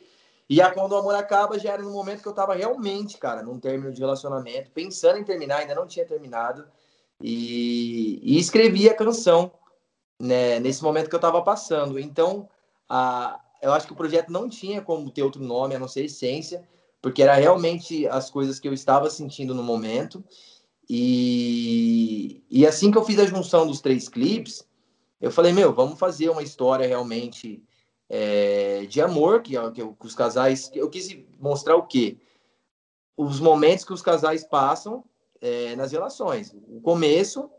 [0.46, 3.42] E a Quando o Amor Acaba já era no momento que eu tava realmente, cara,
[3.42, 6.66] num término de relacionamento, pensando em terminar, ainda não tinha terminado.
[7.18, 9.50] E, e escrevi a canção
[10.22, 11.98] né, nesse momento que eu tava passando.
[11.98, 12.48] Então,
[12.88, 16.04] a, eu acho que o projeto não tinha como ter outro nome, a não ser
[16.04, 16.62] Essência,
[17.02, 20.24] porque era realmente as coisas que eu estava sentindo no momento.
[20.88, 24.64] E, e assim que eu fiz a junção dos três clipes,
[25.20, 27.60] eu falei, meu, vamos fazer uma história realmente
[28.08, 30.70] é, de amor, que, que, que os casais.
[30.72, 32.16] Eu quis mostrar o quê?
[33.16, 35.04] Os momentos que os casais passam
[35.40, 36.54] é, nas relações.
[36.68, 37.50] O começo,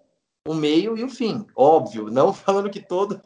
[0.47, 1.45] o meio e o fim.
[1.55, 3.21] Óbvio, não falando que todo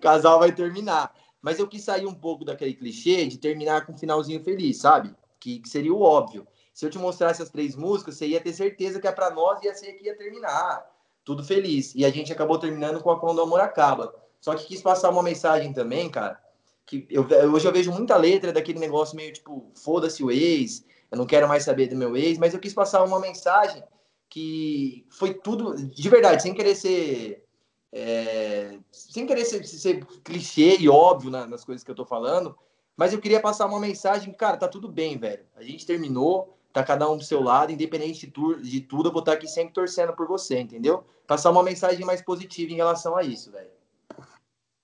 [0.00, 1.14] casal vai terminar.
[1.40, 5.14] Mas eu quis sair um pouco daquele clichê de terminar com um finalzinho feliz, sabe?
[5.38, 8.52] Que, que seria o óbvio se eu te mostrasse as três músicas, você ia ter
[8.52, 10.84] certeza que é para nós ia ser que ia terminar.
[11.24, 11.94] Tudo feliz.
[11.94, 14.14] E a gente acabou terminando com a Quando o Amor Acaba.
[14.38, 16.38] Só que quis passar uma mensagem também, cara,
[16.84, 21.16] que eu, hoje eu vejo muita letra daquele negócio meio tipo, foda-se o ex, eu
[21.16, 23.82] não quero mais saber do meu ex, mas eu quis passar uma mensagem
[24.28, 27.44] que foi tudo, de verdade, sem querer ser.
[27.92, 32.56] É, sem querer ser, ser, clichê e óbvio na, nas coisas que eu tô falando,
[32.96, 35.46] mas eu queria passar uma mensagem, cara, tá tudo bem, velho.
[35.54, 39.12] A gente terminou, tá cada um do seu lado, independente de, tu, de tudo, eu
[39.12, 41.04] vou estar aqui sempre torcendo por você, entendeu?
[41.26, 43.70] Passar uma mensagem mais positiva em relação a isso, velho.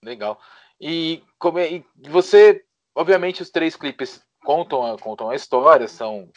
[0.02, 0.40] Legal.
[0.80, 6.30] E como é, e você, obviamente, os três clipes contam a, contam a história, são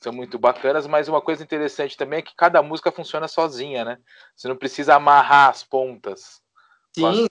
[0.00, 3.98] são muito bacanas, mas uma coisa interessante também é que cada música funciona sozinha, né?
[4.36, 6.40] Você não precisa amarrar as pontas.
[6.96, 7.26] Sim,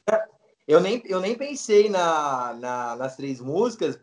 [0.68, 3.98] eu nem, eu nem pensei na, na nas três músicas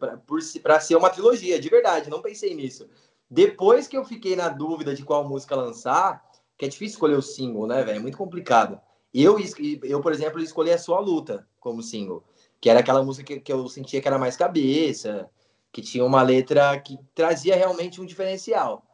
[0.62, 2.88] para ser uma trilogia, de verdade, não pensei nisso.
[3.30, 6.24] Depois que eu fiquei na dúvida de qual música lançar,
[6.56, 7.98] que é difícil escolher o single, né, velho?
[7.98, 8.80] É muito complicado.
[9.12, 9.36] Eu,
[9.82, 12.24] eu, por exemplo, escolhi a Sua Luta como single,
[12.60, 15.28] que era aquela música que, que eu sentia que era mais cabeça,
[15.74, 18.86] que tinha uma letra que trazia realmente um diferencial.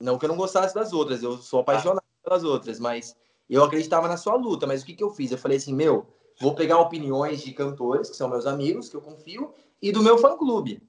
[0.00, 3.14] Não que eu não gostasse das outras, eu sou apaixonado pelas outras, mas
[3.50, 4.66] eu acreditava na Sua Luta.
[4.66, 5.30] Mas o que, que eu fiz?
[5.30, 6.06] Eu falei assim, meu,
[6.40, 10.16] vou pegar opiniões de cantores, que são meus amigos, que eu confio, e do meu
[10.16, 10.82] fã-clube.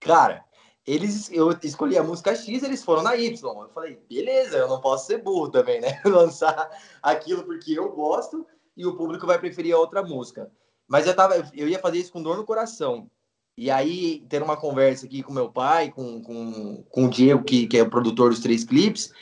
[0.00, 0.44] Cara,
[0.84, 3.62] eles, eu escolhi a música X, eles foram na Y.
[3.62, 6.02] Eu falei, beleza, eu não posso ser burro também, né?
[6.04, 6.68] Lançar
[7.00, 8.44] aquilo porque eu gosto
[8.76, 10.50] e o público vai preferir a outra música.
[10.88, 13.08] Mas eu, tava, eu ia fazer isso com dor no coração.
[13.56, 17.66] E aí, ter uma conversa aqui com meu pai, com, com, com o Diego, que,
[17.66, 19.12] que é o produtor dos três clipes,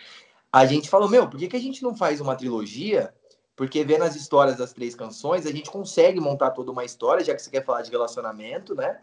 [0.51, 3.13] a gente falou, meu, por que, que a gente não faz uma trilogia?
[3.55, 7.35] Porque vendo as histórias das três canções, a gente consegue montar toda uma história, já
[7.35, 8.99] que você quer falar de relacionamento, né?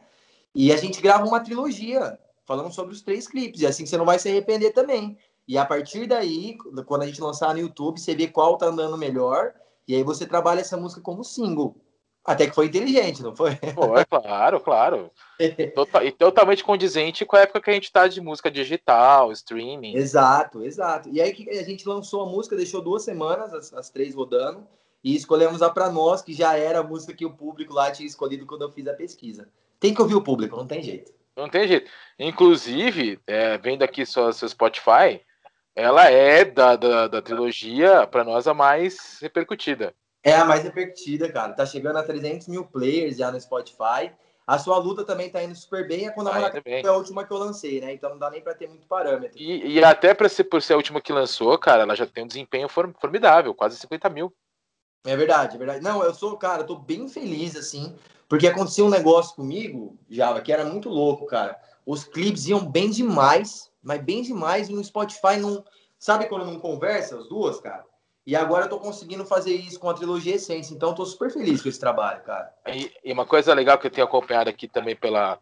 [0.54, 3.62] E a gente grava uma trilogia falando sobre os três clipes.
[3.62, 5.18] E assim você não vai se arrepender também.
[5.48, 8.98] E a partir daí, quando a gente lançar no YouTube, você vê qual tá andando
[8.98, 9.54] melhor.
[9.88, 11.76] E aí você trabalha essa música como single.
[12.24, 13.56] Até que foi inteligente, não foi?
[13.74, 15.12] Foi, claro, claro.
[15.74, 19.96] Total, e totalmente condizente com a época que a gente tá de música digital, streaming.
[19.96, 21.10] Exato, exato.
[21.10, 24.68] E aí que a gente lançou a música, deixou duas semanas, as, as três rodando,
[25.04, 28.08] e escolhemos a Pra Nós, que já era a música que o público lá tinha
[28.08, 29.48] escolhido quando eu fiz a pesquisa.
[29.80, 31.14] Tem que ouvir o público, não tem jeito.
[31.36, 31.90] Não tem jeito.
[32.20, 35.22] Inclusive, é, vendo aqui só seu Spotify,
[35.74, 39.96] ela é da, da, da trilogia, para nós, a mais repercutida.
[40.24, 41.54] É a mais repercutida, cara.
[41.54, 44.12] Tá chegando a 300 mil players já no Spotify.
[44.46, 46.08] A sua luta também tá indo super bem.
[46.08, 47.94] É quando a foi a última que eu lancei, né?
[47.94, 49.38] Então não dá nem para ter muito parâmetro.
[49.40, 52.24] E, e até para ser por ser a última que lançou, cara, ela já tem
[52.24, 54.34] um desempenho formidável, quase 50 mil.
[55.06, 55.84] É verdade, é verdade.
[55.84, 57.96] Não, eu sou, cara, eu tô bem feliz, assim,
[58.28, 61.56] Porque acontecia um negócio comigo, Java, que era muito louco, cara.
[61.86, 65.64] Os clipes iam bem demais, mas bem demais, e no Spotify não.
[65.98, 67.86] Sabe quando não conversa as duas, cara?
[68.30, 71.32] E agora eu tô conseguindo fazer isso com a trilogia Essência, então eu tô super
[71.32, 72.54] feliz com esse trabalho, cara.
[72.68, 75.40] E, e uma coisa legal que eu tenho acompanhado aqui também pela,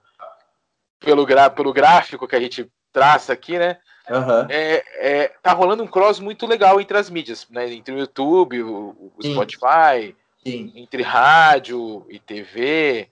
[0.98, 3.78] pelo, gra, pelo gráfico que a gente traça aqui, né?
[4.10, 4.48] Uhum.
[4.50, 7.70] É, é, tá rolando um cross muito legal entre as mídias, né?
[7.74, 10.72] Entre o YouTube, o, o Spotify, Sim.
[10.74, 13.10] entre rádio e TV.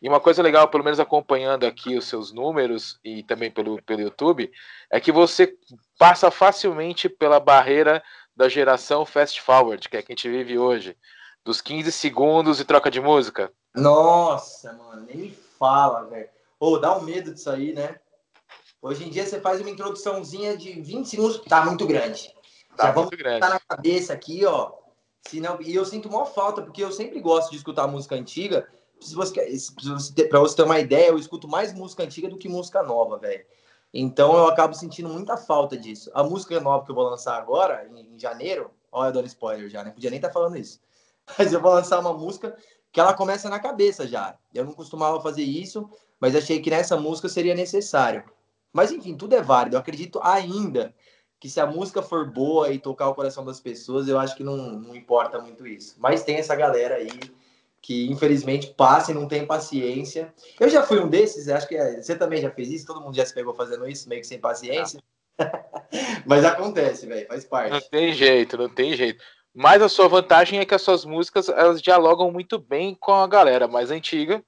[0.00, 4.02] E uma coisa legal, pelo menos acompanhando aqui os seus números e também pelo, pelo
[4.02, 4.52] YouTube,
[4.88, 5.52] é que você
[5.98, 8.00] passa facilmente pela barreira
[8.36, 10.96] da geração fast forward, que é que a gente vive hoje,
[11.44, 13.52] dos 15 segundos e troca de música.
[13.74, 16.28] Nossa, mano, nem me fala, velho.
[16.58, 17.98] Ô, dá um medo disso aí, né?
[18.82, 22.34] Hoje em dia você faz uma introduçãozinha de 20 segundos, tá muito grande.
[22.76, 23.40] Tá Já muito grande.
[23.40, 24.72] tá na cabeça aqui, ó.
[25.28, 28.66] Senão, e eu sinto maior falta, porque eu sempre gosto de escutar música antiga.
[29.00, 33.18] Se você, você ter uma ideia, eu escuto mais música antiga do que música nova,
[33.18, 33.44] velho.
[33.92, 36.10] Então eu acabo sentindo muita falta disso.
[36.14, 39.68] A música nova que eu vou lançar agora, em, em janeiro, olha, eu dando spoiler
[39.68, 39.90] já, né?
[39.90, 40.80] Podia nem estar tá falando isso.
[41.38, 42.56] Mas eu vou lançar uma música
[42.92, 44.36] que ela começa na cabeça já.
[44.54, 48.24] Eu não costumava fazer isso, mas achei que nessa música seria necessário.
[48.72, 49.76] Mas enfim, tudo é válido.
[49.76, 50.92] Eu acredito ainda
[51.38, 54.44] que se a música for boa e tocar o coração das pessoas, eu acho que
[54.44, 55.96] não, não importa muito isso.
[55.98, 57.18] Mas tem essa galera aí
[57.82, 60.32] que infelizmente passa e não tem paciência.
[60.58, 63.16] Eu já fui um desses, acho que é, você também já fez isso, todo mundo
[63.16, 65.02] já se pegou fazendo isso, meio que sem paciência.
[66.26, 67.70] Mas acontece, velho, faz parte.
[67.70, 69.22] Não tem jeito, não tem jeito.
[69.54, 73.26] Mas a sua vantagem é que as suas músicas elas dialogam muito bem com a
[73.26, 74.42] galera mais antiga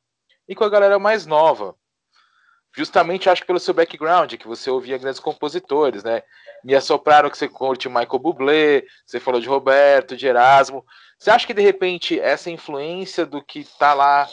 [0.49, 1.75] e com a galera mais nova.
[2.75, 6.23] Justamente acho que pelo seu background, que você ouvia grandes compositores, né?
[6.65, 10.85] Me assopraram que você curte Michael Bublé, você falou de Roberto, de Erasmo.
[11.19, 14.29] Você acha que de repente essa influência do que tá lá,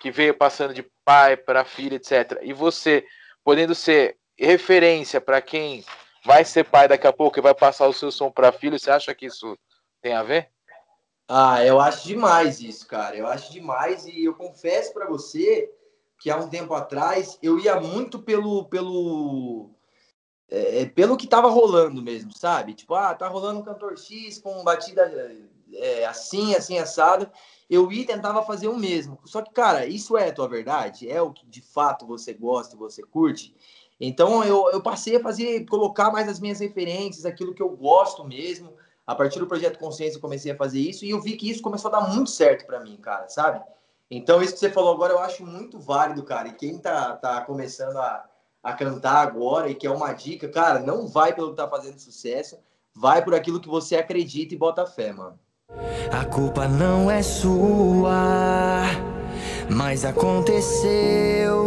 [0.00, 3.04] que veio passando de pai para filho, etc., e você
[3.44, 5.84] podendo ser referência para quem
[6.24, 8.90] vai ser pai daqui a pouco e vai passar o seu som para filho, você
[8.90, 9.58] acha que isso
[10.00, 10.50] tem a ver?
[11.28, 13.16] Ah, eu acho demais isso, cara.
[13.16, 15.70] Eu acho demais e eu confesso para você
[16.18, 19.70] que há um tempo atrás eu ia muito pelo pelo
[20.50, 22.74] é, pelo que tava rolando mesmo, sabe?
[22.74, 25.02] Tipo, ah, tá rolando um cantor X com batida
[25.72, 27.30] é, assim, assim, assado.
[27.68, 29.20] Eu ia e tentava fazer o mesmo.
[29.24, 31.08] Só que, cara, isso é a tua verdade?
[31.08, 33.54] É o que de fato você gosta, você curte?
[34.00, 38.24] Então eu, eu passei a fazer, colocar mais as minhas referências, aquilo que eu gosto
[38.24, 38.72] mesmo.
[39.06, 41.62] A partir do projeto Consciência eu comecei a fazer isso e eu vi que isso
[41.62, 43.62] começou a dar muito certo para mim, cara, sabe?
[44.10, 46.48] Então isso que você falou agora eu acho muito válido, cara.
[46.48, 48.24] E quem tá, tá começando a,
[48.62, 51.98] a cantar agora e que é uma dica, cara, não vai pelo que tá fazendo
[51.98, 52.58] sucesso,
[52.94, 55.38] vai por aquilo que você acredita e bota fé, mano.
[56.12, 58.82] A culpa não é sua,
[59.70, 61.60] mas aconteceu.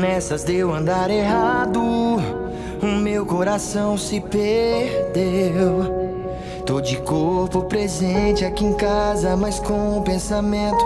[0.00, 6.04] Nessas deu andar errado, o meu coração se perdeu.
[6.64, 10.82] Tô de corpo presente aqui em casa, mas com o pensamento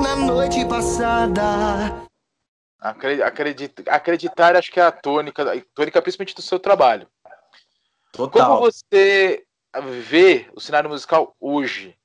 [0.00, 2.07] na noite passada.
[2.80, 7.08] Acredit, acreditar, acho que é a tônica, a tônica principalmente do seu trabalho.
[8.12, 8.46] Total.
[8.46, 9.44] Como você
[10.02, 11.98] vê o cenário musical hoje?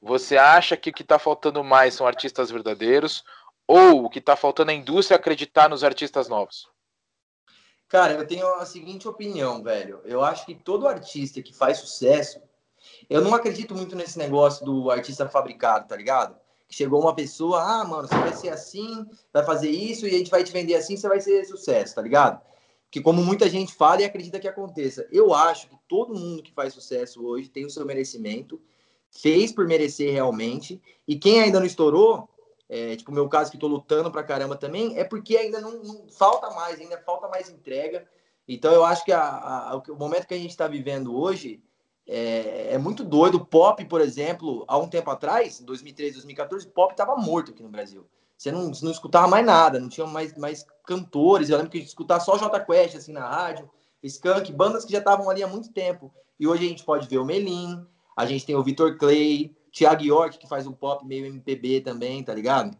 [0.00, 3.24] Você acha que o que está faltando mais são artistas verdadeiros
[3.66, 6.68] ou o que está faltando é a indústria acreditar nos artistas novos?
[7.88, 10.00] Cara, eu tenho a seguinte opinião, velho.
[10.04, 12.42] Eu acho que todo artista que faz sucesso,
[13.08, 16.36] eu não acredito muito nesse negócio do artista fabricado, tá ligado?
[16.72, 20.30] Chegou uma pessoa, ah, mano, você vai ser assim, vai fazer isso e a gente
[20.30, 22.40] vai te vender assim, você vai ser sucesso, tá ligado?
[22.90, 25.06] Que como muita gente fala e acredita que aconteça.
[25.12, 28.58] Eu acho que todo mundo que faz sucesso hoje tem o seu merecimento,
[29.10, 32.26] fez por merecer realmente, e quem ainda não estourou,
[32.70, 35.82] é, tipo o meu caso que tô lutando pra caramba também, é porque ainda não,
[35.82, 38.08] não falta mais, ainda falta mais entrega.
[38.48, 41.62] Então eu acho que a, a, o momento que a gente está vivendo hoje
[42.12, 43.44] é, é, muito doido.
[43.44, 47.62] Pop, por exemplo, há um tempo atrás, em 2013, 2014, o pop estava morto aqui
[47.62, 48.06] no Brasil.
[48.36, 51.48] Você não, você não escutava mais nada, não tinha mais, mais cantores.
[51.48, 53.70] Eu lembro que a gente escutava só J Quest assim, na rádio,
[54.02, 56.12] Skank, bandas que já estavam ali há muito tempo.
[56.38, 57.86] E hoje a gente pode ver o Melim,
[58.16, 62.22] a gente tem o Vitor Clay, Thiago York, que faz um pop meio MPB também,
[62.22, 62.76] tá ligado?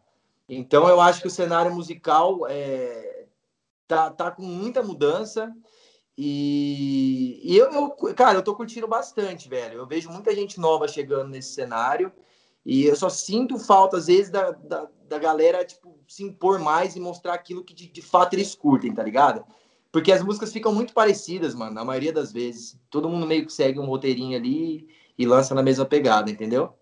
[0.48, 3.24] Então eu acho que o cenário musical é,
[3.88, 5.50] tá, tá com muita mudança.
[6.16, 9.78] E, e eu, eu, cara, eu tô curtindo bastante, velho.
[9.78, 12.12] Eu vejo muita gente nova chegando nesse cenário.
[12.64, 16.94] E eu só sinto falta, às vezes, da, da, da galera, tipo, se impor mais
[16.94, 19.44] e mostrar aquilo que de, de fato eles curtem, tá ligado?
[19.90, 22.80] Porque as músicas ficam muito parecidas, mano, na maioria das vezes.
[22.88, 24.88] Todo mundo meio que segue um roteirinho ali
[25.18, 26.72] e lança na mesma pegada, entendeu?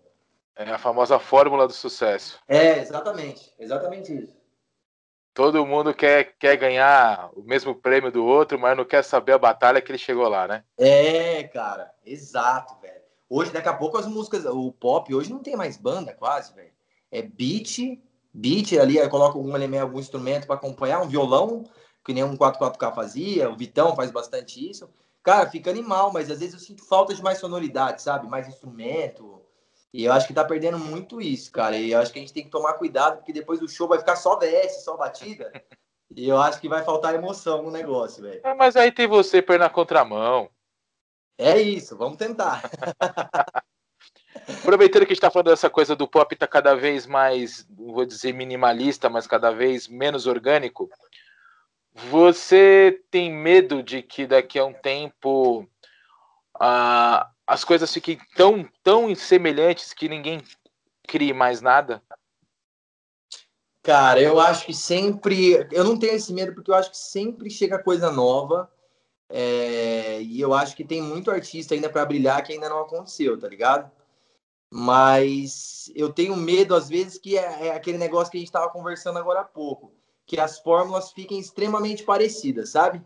[0.55, 2.39] É a famosa fórmula do sucesso.
[2.47, 3.53] É, exatamente.
[3.57, 4.40] Exatamente isso.
[5.33, 9.37] Todo mundo quer, quer ganhar o mesmo prêmio do outro, mas não quer saber a
[9.37, 10.63] batalha que ele chegou lá, né?
[10.77, 11.91] É, cara.
[12.05, 13.01] Exato, velho.
[13.29, 16.71] Hoje, daqui a pouco, as músicas, o pop, hoje não tem mais banda quase, velho.
[17.09, 17.97] É beat,
[18.33, 21.63] beat ali, aí coloca algum elemento, algum instrumento para acompanhar, um violão,
[22.03, 24.89] que nem um 44K fazia, o Vitão faz bastante isso.
[25.23, 28.27] Cara, fica animal, mas às vezes eu sinto falta de mais sonoridade, sabe?
[28.27, 29.40] Mais instrumento.
[29.93, 31.77] E eu acho que tá perdendo muito isso, cara.
[31.77, 33.99] E eu acho que a gente tem que tomar cuidado, porque depois do show vai
[33.99, 35.51] ficar só VS, só batida.
[36.15, 38.41] e eu acho que vai faltar emoção no negócio, velho.
[38.43, 40.49] É, mas aí tem você per na contramão.
[41.37, 42.61] É isso, vamos tentar.
[44.61, 48.05] Aproveitando que a gente está falando dessa coisa do pop tá cada vez mais, vou
[48.05, 50.89] dizer minimalista, mas cada vez menos orgânico.
[51.93, 55.67] Você tem medo de que daqui a um tempo
[56.61, 60.41] uh, as coisas fiquem tão, tão semelhantes que ninguém
[61.07, 62.01] crie mais nada?
[63.83, 65.67] Cara, eu acho que sempre.
[65.71, 68.71] Eu não tenho esse medo porque eu acho que sempre chega coisa nova.
[69.27, 73.39] É, e eu acho que tem muito artista ainda para brilhar que ainda não aconteceu,
[73.39, 73.89] tá ligado?
[74.69, 78.69] Mas eu tenho medo, às vezes, que é, é aquele negócio que a gente estava
[78.69, 79.93] conversando agora há pouco,
[80.25, 83.01] que as fórmulas fiquem extremamente parecidas, sabe?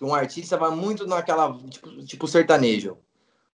[0.00, 2.98] Um artista vai muito naquela, tipo, tipo sertanejo.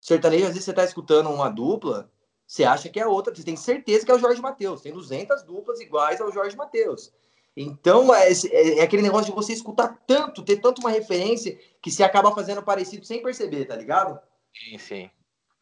[0.01, 2.11] Sertanejo, às vezes você está escutando uma dupla,
[2.45, 4.81] você acha que é outra, você tem certeza que é o Jorge Matheus.
[4.81, 7.11] Tem 200 duplas iguais ao Jorge Matheus.
[7.55, 11.91] Então, é, é, é, aquele negócio de você escutar tanto, ter tanto uma referência, que
[11.91, 14.19] você acaba fazendo parecido sem perceber, tá ligado?
[14.53, 15.09] Sim, sim.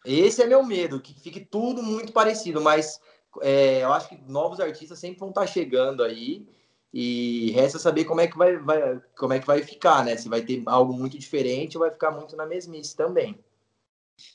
[0.06, 3.00] Esse é meu medo, que fique tudo muito parecido, mas
[3.42, 6.48] é, eu acho que novos artistas sempre vão estar chegando aí
[6.94, 10.18] e resta saber como é que vai, vai, como é que vai ficar, né?
[10.18, 13.40] Se vai ter algo muito diferente ou vai ficar muito na mesmice também.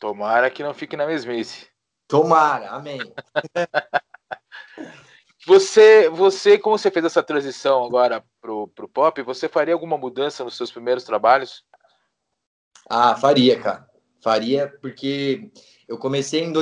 [0.00, 1.68] Tomara que não fique na mesmice.
[2.09, 3.12] Tomara, amém.
[5.46, 10.42] você, você, como você fez essa transição agora pro, pro pop, você faria alguma mudança
[10.42, 11.62] nos seus primeiros trabalhos?
[12.88, 13.86] Ah, faria, cara.
[14.22, 15.50] Faria, porque
[15.86, 16.52] eu comecei em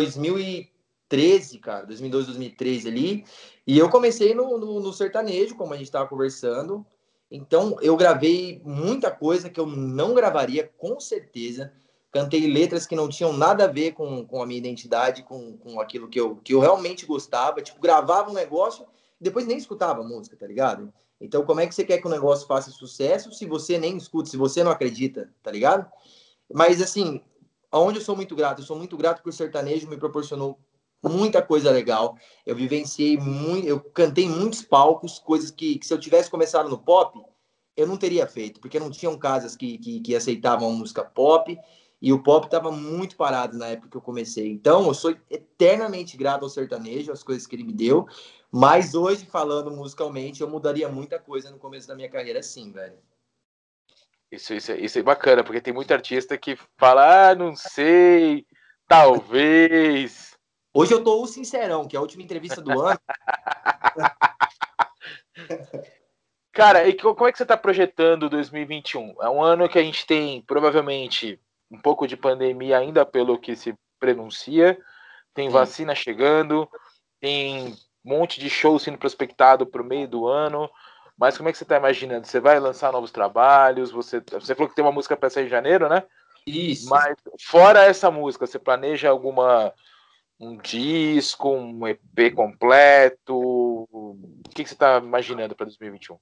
[1.10, 3.24] 2013, cara, 2012, 2013 ali,
[3.66, 6.84] e eu comecei no, no, no sertanejo, como a gente estava conversando.
[7.30, 11.72] Então, eu gravei muita coisa que eu não gravaria, com certeza.
[12.12, 15.80] Cantei letras que não tinham nada a ver com, com a minha identidade, com, com
[15.80, 17.60] aquilo que eu, que eu realmente gostava.
[17.60, 18.86] Tipo, gravava um negócio
[19.20, 20.92] depois nem escutava a música, tá ligado?
[21.20, 24.28] Então, como é que você quer que o negócio faça sucesso se você nem escuta,
[24.28, 25.90] se você não acredita, tá ligado?
[26.52, 27.22] Mas, assim,
[27.74, 28.62] Aonde eu sou muito grato?
[28.62, 30.56] Eu sou muito grato porque o sertanejo me proporcionou
[31.08, 32.16] muita coisa legal.
[32.44, 36.78] Eu vivenciei muito, eu cantei muitos palcos, coisas que, que, se eu tivesse começado no
[36.78, 37.20] pop,
[37.76, 41.58] eu não teria feito, porque não tinham casas que, que, que aceitavam música pop
[42.00, 44.50] e o pop estava muito parado na época que eu comecei.
[44.50, 48.06] Então, eu sou eternamente grato ao sertanejo, às coisas que ele me deu,
[48.50, 52.98] mas hoje, falando musicalmente, eu mudaria muita coisa no começo da minha carreira, sim, velho.
[54.30, 58.46] Isso, isso, isso é bacana, porque tem muito artista que fala, ah, não sei,
[58.86, 60.33] talvez.
[60.76, 62.98] Hoje eu tô o sincerão, que é a última entrevista do ano.
[66.50, 69.22] Cara, e como é que você está projetando 2021?
[69.22, 73.54] É um ano que a gente tem provavelmente um pouco de pandemia ainda pelo que
[73.54, 74.76] se prenuncia,
[75.32, 76.68] tem vacina chegando,
[77.20, 80.68] tem um monte de show sendo prospectado para o meio do ano.
[81.16, 82.26] Mas como é que você está imaginando?
[82.26, 83.92] Você vai lançar novos trabalhos?
[83.92, 86.02] Você, você falou que tem uma música para sair em janeiro, né?
[86.44, 86.88] Isso.
[86.88, 89.72] Mas fora essa música, você planeja alguma
[90.38, 93.34] um disco, um EP completo?
[93.90, 94.18] O
[94.54, 96.16] que, você está imaginando para 2021?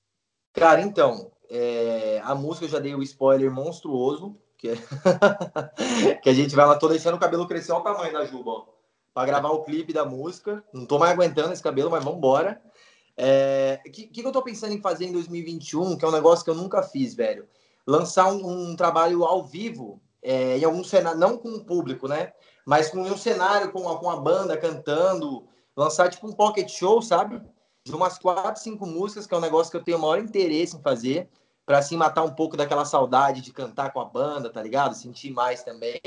[0.52, 4.76] Cara, então, é, a música eu já dei o spoiler monstruoso, que, é
[6.22, 8.66] que a gente vai lá, tô deixando o cabelo crescer ao tamanho da Juba,
[9.14, 10.62] para gravar o clipe da música.
[10.72, 12.60] Não tô mais aguentando esse cabelo, mas vamos embora.
[12.64, 12.70] O
[13.16, 16.50] é, que, que eu tô pensando em fazer em 2021, que é um negócio que
[16.50, 17.46] eu nunca fiz, velho?
[17.86, 22.32] Lançar um, um trabalho ao vivo, é, em algum cenário, não com o público, né?
[22.66, 25.46] Mas com um cenário, com a, com banda cantando,
[25.76, 27.40] lançar tipo um pocket show, sabe?
[27.84, 30.76] De umas quatro, cinco músicas, que é um negócio que eu tenho o maior interesse
[30.76, 31.28] em fazer,
[31.66, 34.94] para assim matar um pouco daquela saudade de cantar com a banda, tá ligado?
[34.94, 36.00] Sentir mais também.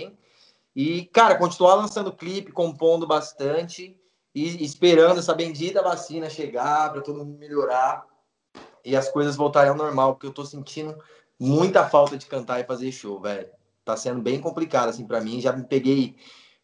[0.76, 3.97] E, cara, continuar lançando clipe, compondo bastante
[4.34, 8.06] e esperando essa bendita vacina chegar para todo mundo melhorar
[8.84, 10.97] e as coisas voltarem ao normal, porque eu tô sentindo
[11.39, 13.49] muita falta de cantar e fazer show, velho.
[13.86, 16.16] Tá sendo bem complicado assim para mim, já me peguei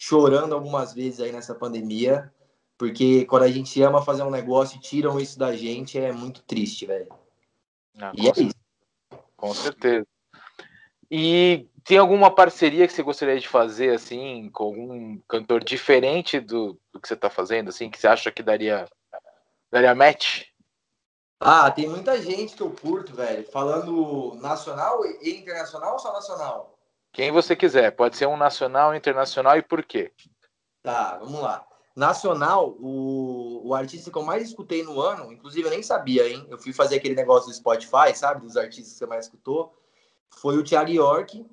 [0.01, 2.33] chorando algumas vezes aí nessa pandemia,
[2.75, 6.41] porque quando a gente ama fazer um negócio e tiram isso da gente, é muito
[6.41, 7.07] triste, velho.
[8.15, 8.55] e é isso.
[9.37, 10.07] Com certeza.
[11.09, 16.79] E tem alguma parceria que você gostaria de fazer, assim, com algum cantor diferente do,
[16.91, 18.87] do que você está fazendo, assim, que você acha que daria,
[19.71, 20.45] daria match?
[21.39, 23.47] Ah, tem muita gente que eu curto, velho.
[23.51, 26.75] Falando nacional e internacional ou só nacional?
[27.11, 27.91] Quem você quiser.
[27.91, 30.11] Pode ser um nacional, internacional e por quê?
[30.81, 31.65] Tá, vamos lá.
[31.95, 36.45] Nacional, o, o artista que eu mais escutei no ano, inclusive eu nem sabia, hein?
[36.49, 38.41] Eu fui fazer aquele negócio do Spotify, sabe?
[38.41, 39.73] Dos artistas que você mais escutou.
[40.29, 41.45] Foi o Thiago York,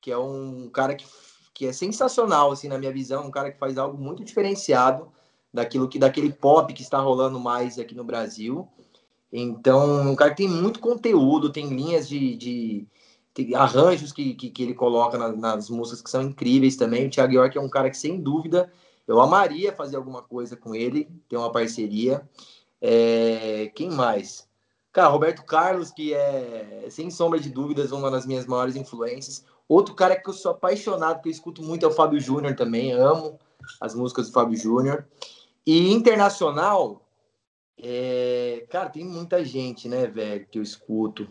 [0.00, 1.06] que é um cara que,
[1.54, 3.24] que é sensacional, assim, na minha visão.
[3.24, 5.12] Um cara que faz algo muito diferenciado
[5.52, 8.68] daquilo que daquele pop que está rolando mais aqui no Brasil.
[9.32, 12.88] Então, um cara que tem muito conteúdo, tem linhas de, de
[13.34, 17.06] tem arranjos que, que, que, ele coloca nas, nas músicas que são incríveis também.
[17.06, 18.72] O Thiago York é um cara que, sem dúvida,
[19.08, 22.26] eu amaria fazer alguma coisa com ele, ter uma parceria.
[22.80, 24.48] É, quem mais?
[24.92, 29.44] Cara, Roberto Carlos, que é, sem sombra de dúvidas, uma das minhas maiores influências.
[29.68, 32.92] Outro cara que eu sou apaixonado, que eu escuto muito, é o Fábio Júnior também.
[32.92, 33.36] Amo
[33.80, 35.04] as músicas do Fábio Júnior.
[35.66, 37.04] E internacional,
[37.76, 38.64] é...
[38.70, 41.26] Cara, tem muita gente, né, velho, que eu escuto.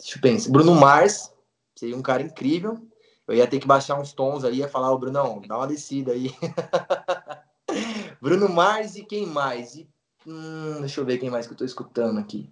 [0.00, 0.50] Deixa eu pensar.
[0.50, 1.32] Bruno Mars
[1.76, 2.78] seria um cara incrível.
[3.28, 6.12] Eu ia ter que baixar uns tons aí, ia falar, ô Brunão, dá uma descida
[6.12, 6.34] aí.
[8.20, 9.76] Bruno Mars e quem mais?
[9.76, 9.88] E,
[10.26, 12.50] hum, deixa eu ver quem mais que eu tô escutando aqui.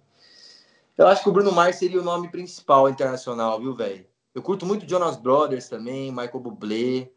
[0.97, 4.05] Eu acho que o Bruno Mars seria o nome principal internacional, viu, velho?
[4.33, 7.11] Eu curto muito Jonas Brothers também, Michael Bublé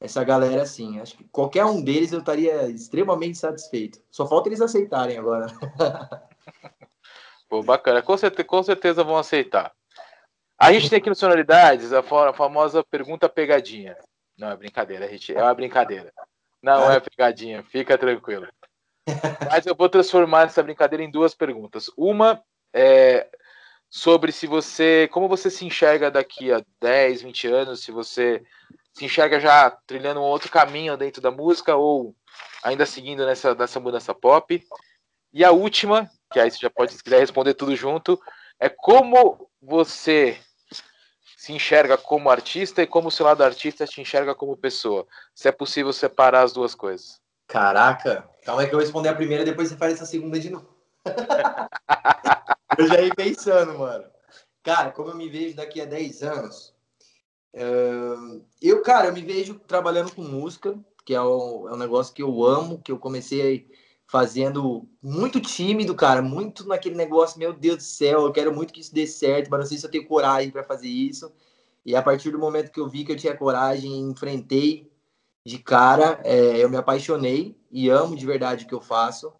[0.00, 0.98] essa galera assim.
[0.98, 4.00] Acho que qualquer um deles eu estaria extremamente satisfeito.
[4.10, 5.46] Só falta eles aceitarem agora.
[7.50, 8.00] Pô, bacana.
[8.00, 9.72] Com certeza, com certeza vão aceitar.
[10.56, 13.96] A gente tem aqui no Sonoridades a famosa pergunta pegadinha.
[14.38, 15.34] Não, é brincadeira, gente.
[15.34, 16.12] É uma brincadeira.
[16.62, 18.46] Não é pegadinha, fica tranquilo.
[19.50, 21.90] Mas eu vou transformar essa brincadeira em duas perguntas.
[21.96, 22.40] Uma
[22.72, 23.26] é
[23.88, 25.08] sobre se você.
[25.10, 28.44] Como você se enxerga daqui a 10, 20 anos, se você
[28.92, 32.14] se enxerga já trilhando um outro caminho dentro da música ou
[32.62, 34.62] ainda seguindo nessa, nessa mudança pop?
[35.32, 38.20] E a última, que aí você já pode, se quiser responder tudo junto,
[38.58, 40.38] é como você
[41.36, 45.06] se enxerga como artista e como o seu lado artista te enxerga como pessoa.
[45.34, 47.20] Se é possível separar as duas coisas.
[47.46, 50.50] Caraca, calma aí que eu vou responder a primeira, depois você faz essa segunda de
[50.50, 50.68] novo.
[52.78, 54.04] eu já ia pensando, mano.
[54.62, 56.74] Cara, como eu me vejo daqui a 10 anos,
[58.60, 62.22] eu, cara, eu me vejo trabalhando com música, que é, o, é um negócio que
[62.22, 63.66] eu amo, que eu comecei
[64.10, 68.80] fazendo muito tímido, cara, muito naquele negócio, meu Deus do céu, eu quero muito que
[68.80, 71.32] isso dê certo, mas não sei se eu tenho coragem para fazer isso.
[71.86, 74.90] E a partir do momento que eu vi que eu tinha coragem, enfrentei
[75.46, 79.32] de cara, é, eu me apaixonei e amo de verdade o que eu faço.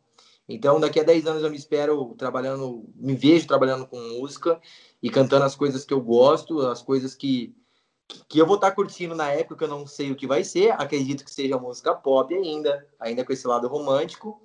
[0.49, 4.61] Então, daqui a 10 anos eu me espero trabalhando, me vejo trabalhando com música
[5.03, 7.55] e cantando as coisas que eu gosto, as coisas que
[8.29, 10.73] que eu vou estar curtindo na época que eu não sei o que vai ser.
[10.73, 14.41] Acredito que seja música pop ainda, ainda com esse lado romântico.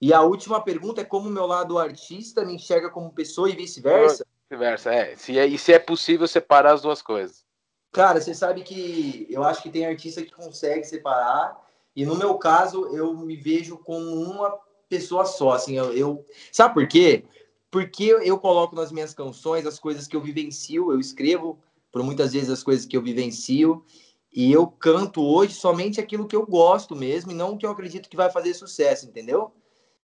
[0.00, 3.56] E a última pergunta é como o meu lado artista me enxerga como pessoa e
[3.56, 4.26] vice-versa.
[4.50, 5.16] Vice-versa, é.
[5.16, 5.46] Se é.
[5.46, 7.44] E se é possível separar as duas coisas?
[7.92, 11.56] Cara, você sabe que eu acho que tem artista que consegue separar.
[11.94, 15.52] E no meu caso, eu me vejo como uma pessoa só.
[15.52, 16.26] Assim, eu, eu...
[16.50, 17.24] Sabe por quê?
[17.70, 21.58] Porque eu coloco nas minhas canções as coisas que eu vivencio, eu escrevo
[21.90, 23.84] por muitas vezes as coisas que eu vivencio.
[24.32, 27.70] E eu canto hoje somente aquilo que eu gosto mesmo e não o que eu
[27.70, 29.52] acredito que vai fazer sucesso, entendeu?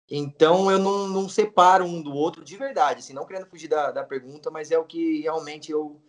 [0.09, 3.91] Então eu não, não separo um do outro de verdade, assim, não querendo fugir da,
[3.91, 6.01] da pergunta, mas é o que realmente eu,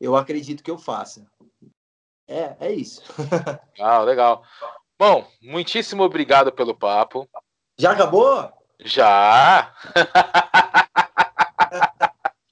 [0.00, 1.26] eu acredito que eu faça.
[2.26, 3.02] É, é isso.
[3.80, 4.42] Ah, legal.
[4.98, 7.28] Bom, muitíssimo obrigado pelo papo.
[7.78, 8.52] Já acabou?
[8.80, 9.72] Já!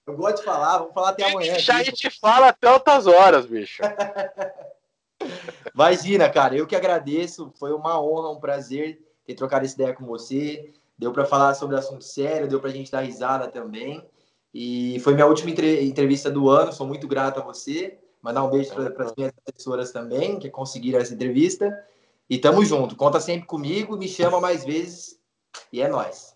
[0.07, 1.59] Eu gosto de falar, vamos falar até amanhã.
[1.59, 3.82] Já a gente fala até outras horas, bicho.
[5.74, 7.52] Imagina, cara, eu que agradeço.
[7.59, 10.72] Foi uma honra, um prazer ter trocado essa ideia com você.
[10.99, 14.03] Deu para falar sobre assunto sério, deu para a gente dar risada também.
[14.53, 16.72] E foi minha última entrevista do ano.
[16.72, 17.99] Sou muito grato a você.
[18.22, 21.70] Mandar um beijo para as minhas assessoras também, que conseguiram essa entrevista.
[22.28, 22.97] E tamo junto.
[22.97, 25.20] Conta sempre comigo, me chama mais vezes.
[25.72, 26.34] E é nóis.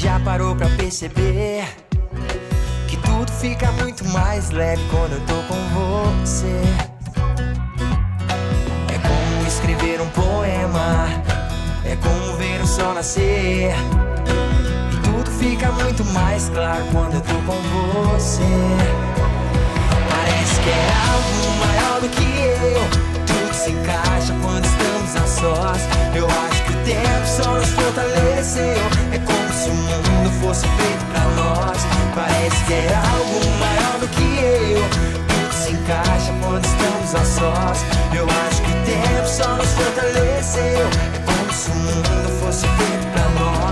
[0.00, 1.66] Já parou pra perceber
[2.86, 6.62] que tudo fica muito mais leve quando eu tô com você.
[8.94, 11.08] É como escrever um poema,
[11.84, 13.74] é como ver o sol nascer.
[14.92, 17.60] E tudo fica muito mais claro quando eu tô com
[18.14, 18.44] você.
[20.10, 22.80] Parece que é algo maior do que eu.
[23.26, 25.82] Tudo se encaixa quando estamos a sós.
[26.14, 28.78] Eu acho que o tempo só nos fortaleceu.
[29.12, 31.78] É como se o mundo fosse feito pra nós.
[32.14, 34.82] Parece que é algo maior do que eu.
[35.26, 37.84] Tudo se encaixa quando estamos a sós.
[38.14, 40.62] Eu acho que o tempo só nos fortaleceu.
[40.62, 43.67] É como se o mundo fosse feito pra nós.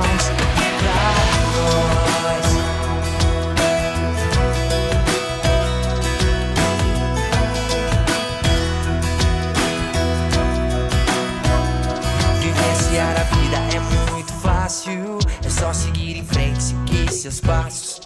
[15.76, 18.05] Seguir em frente, seguir seus passos.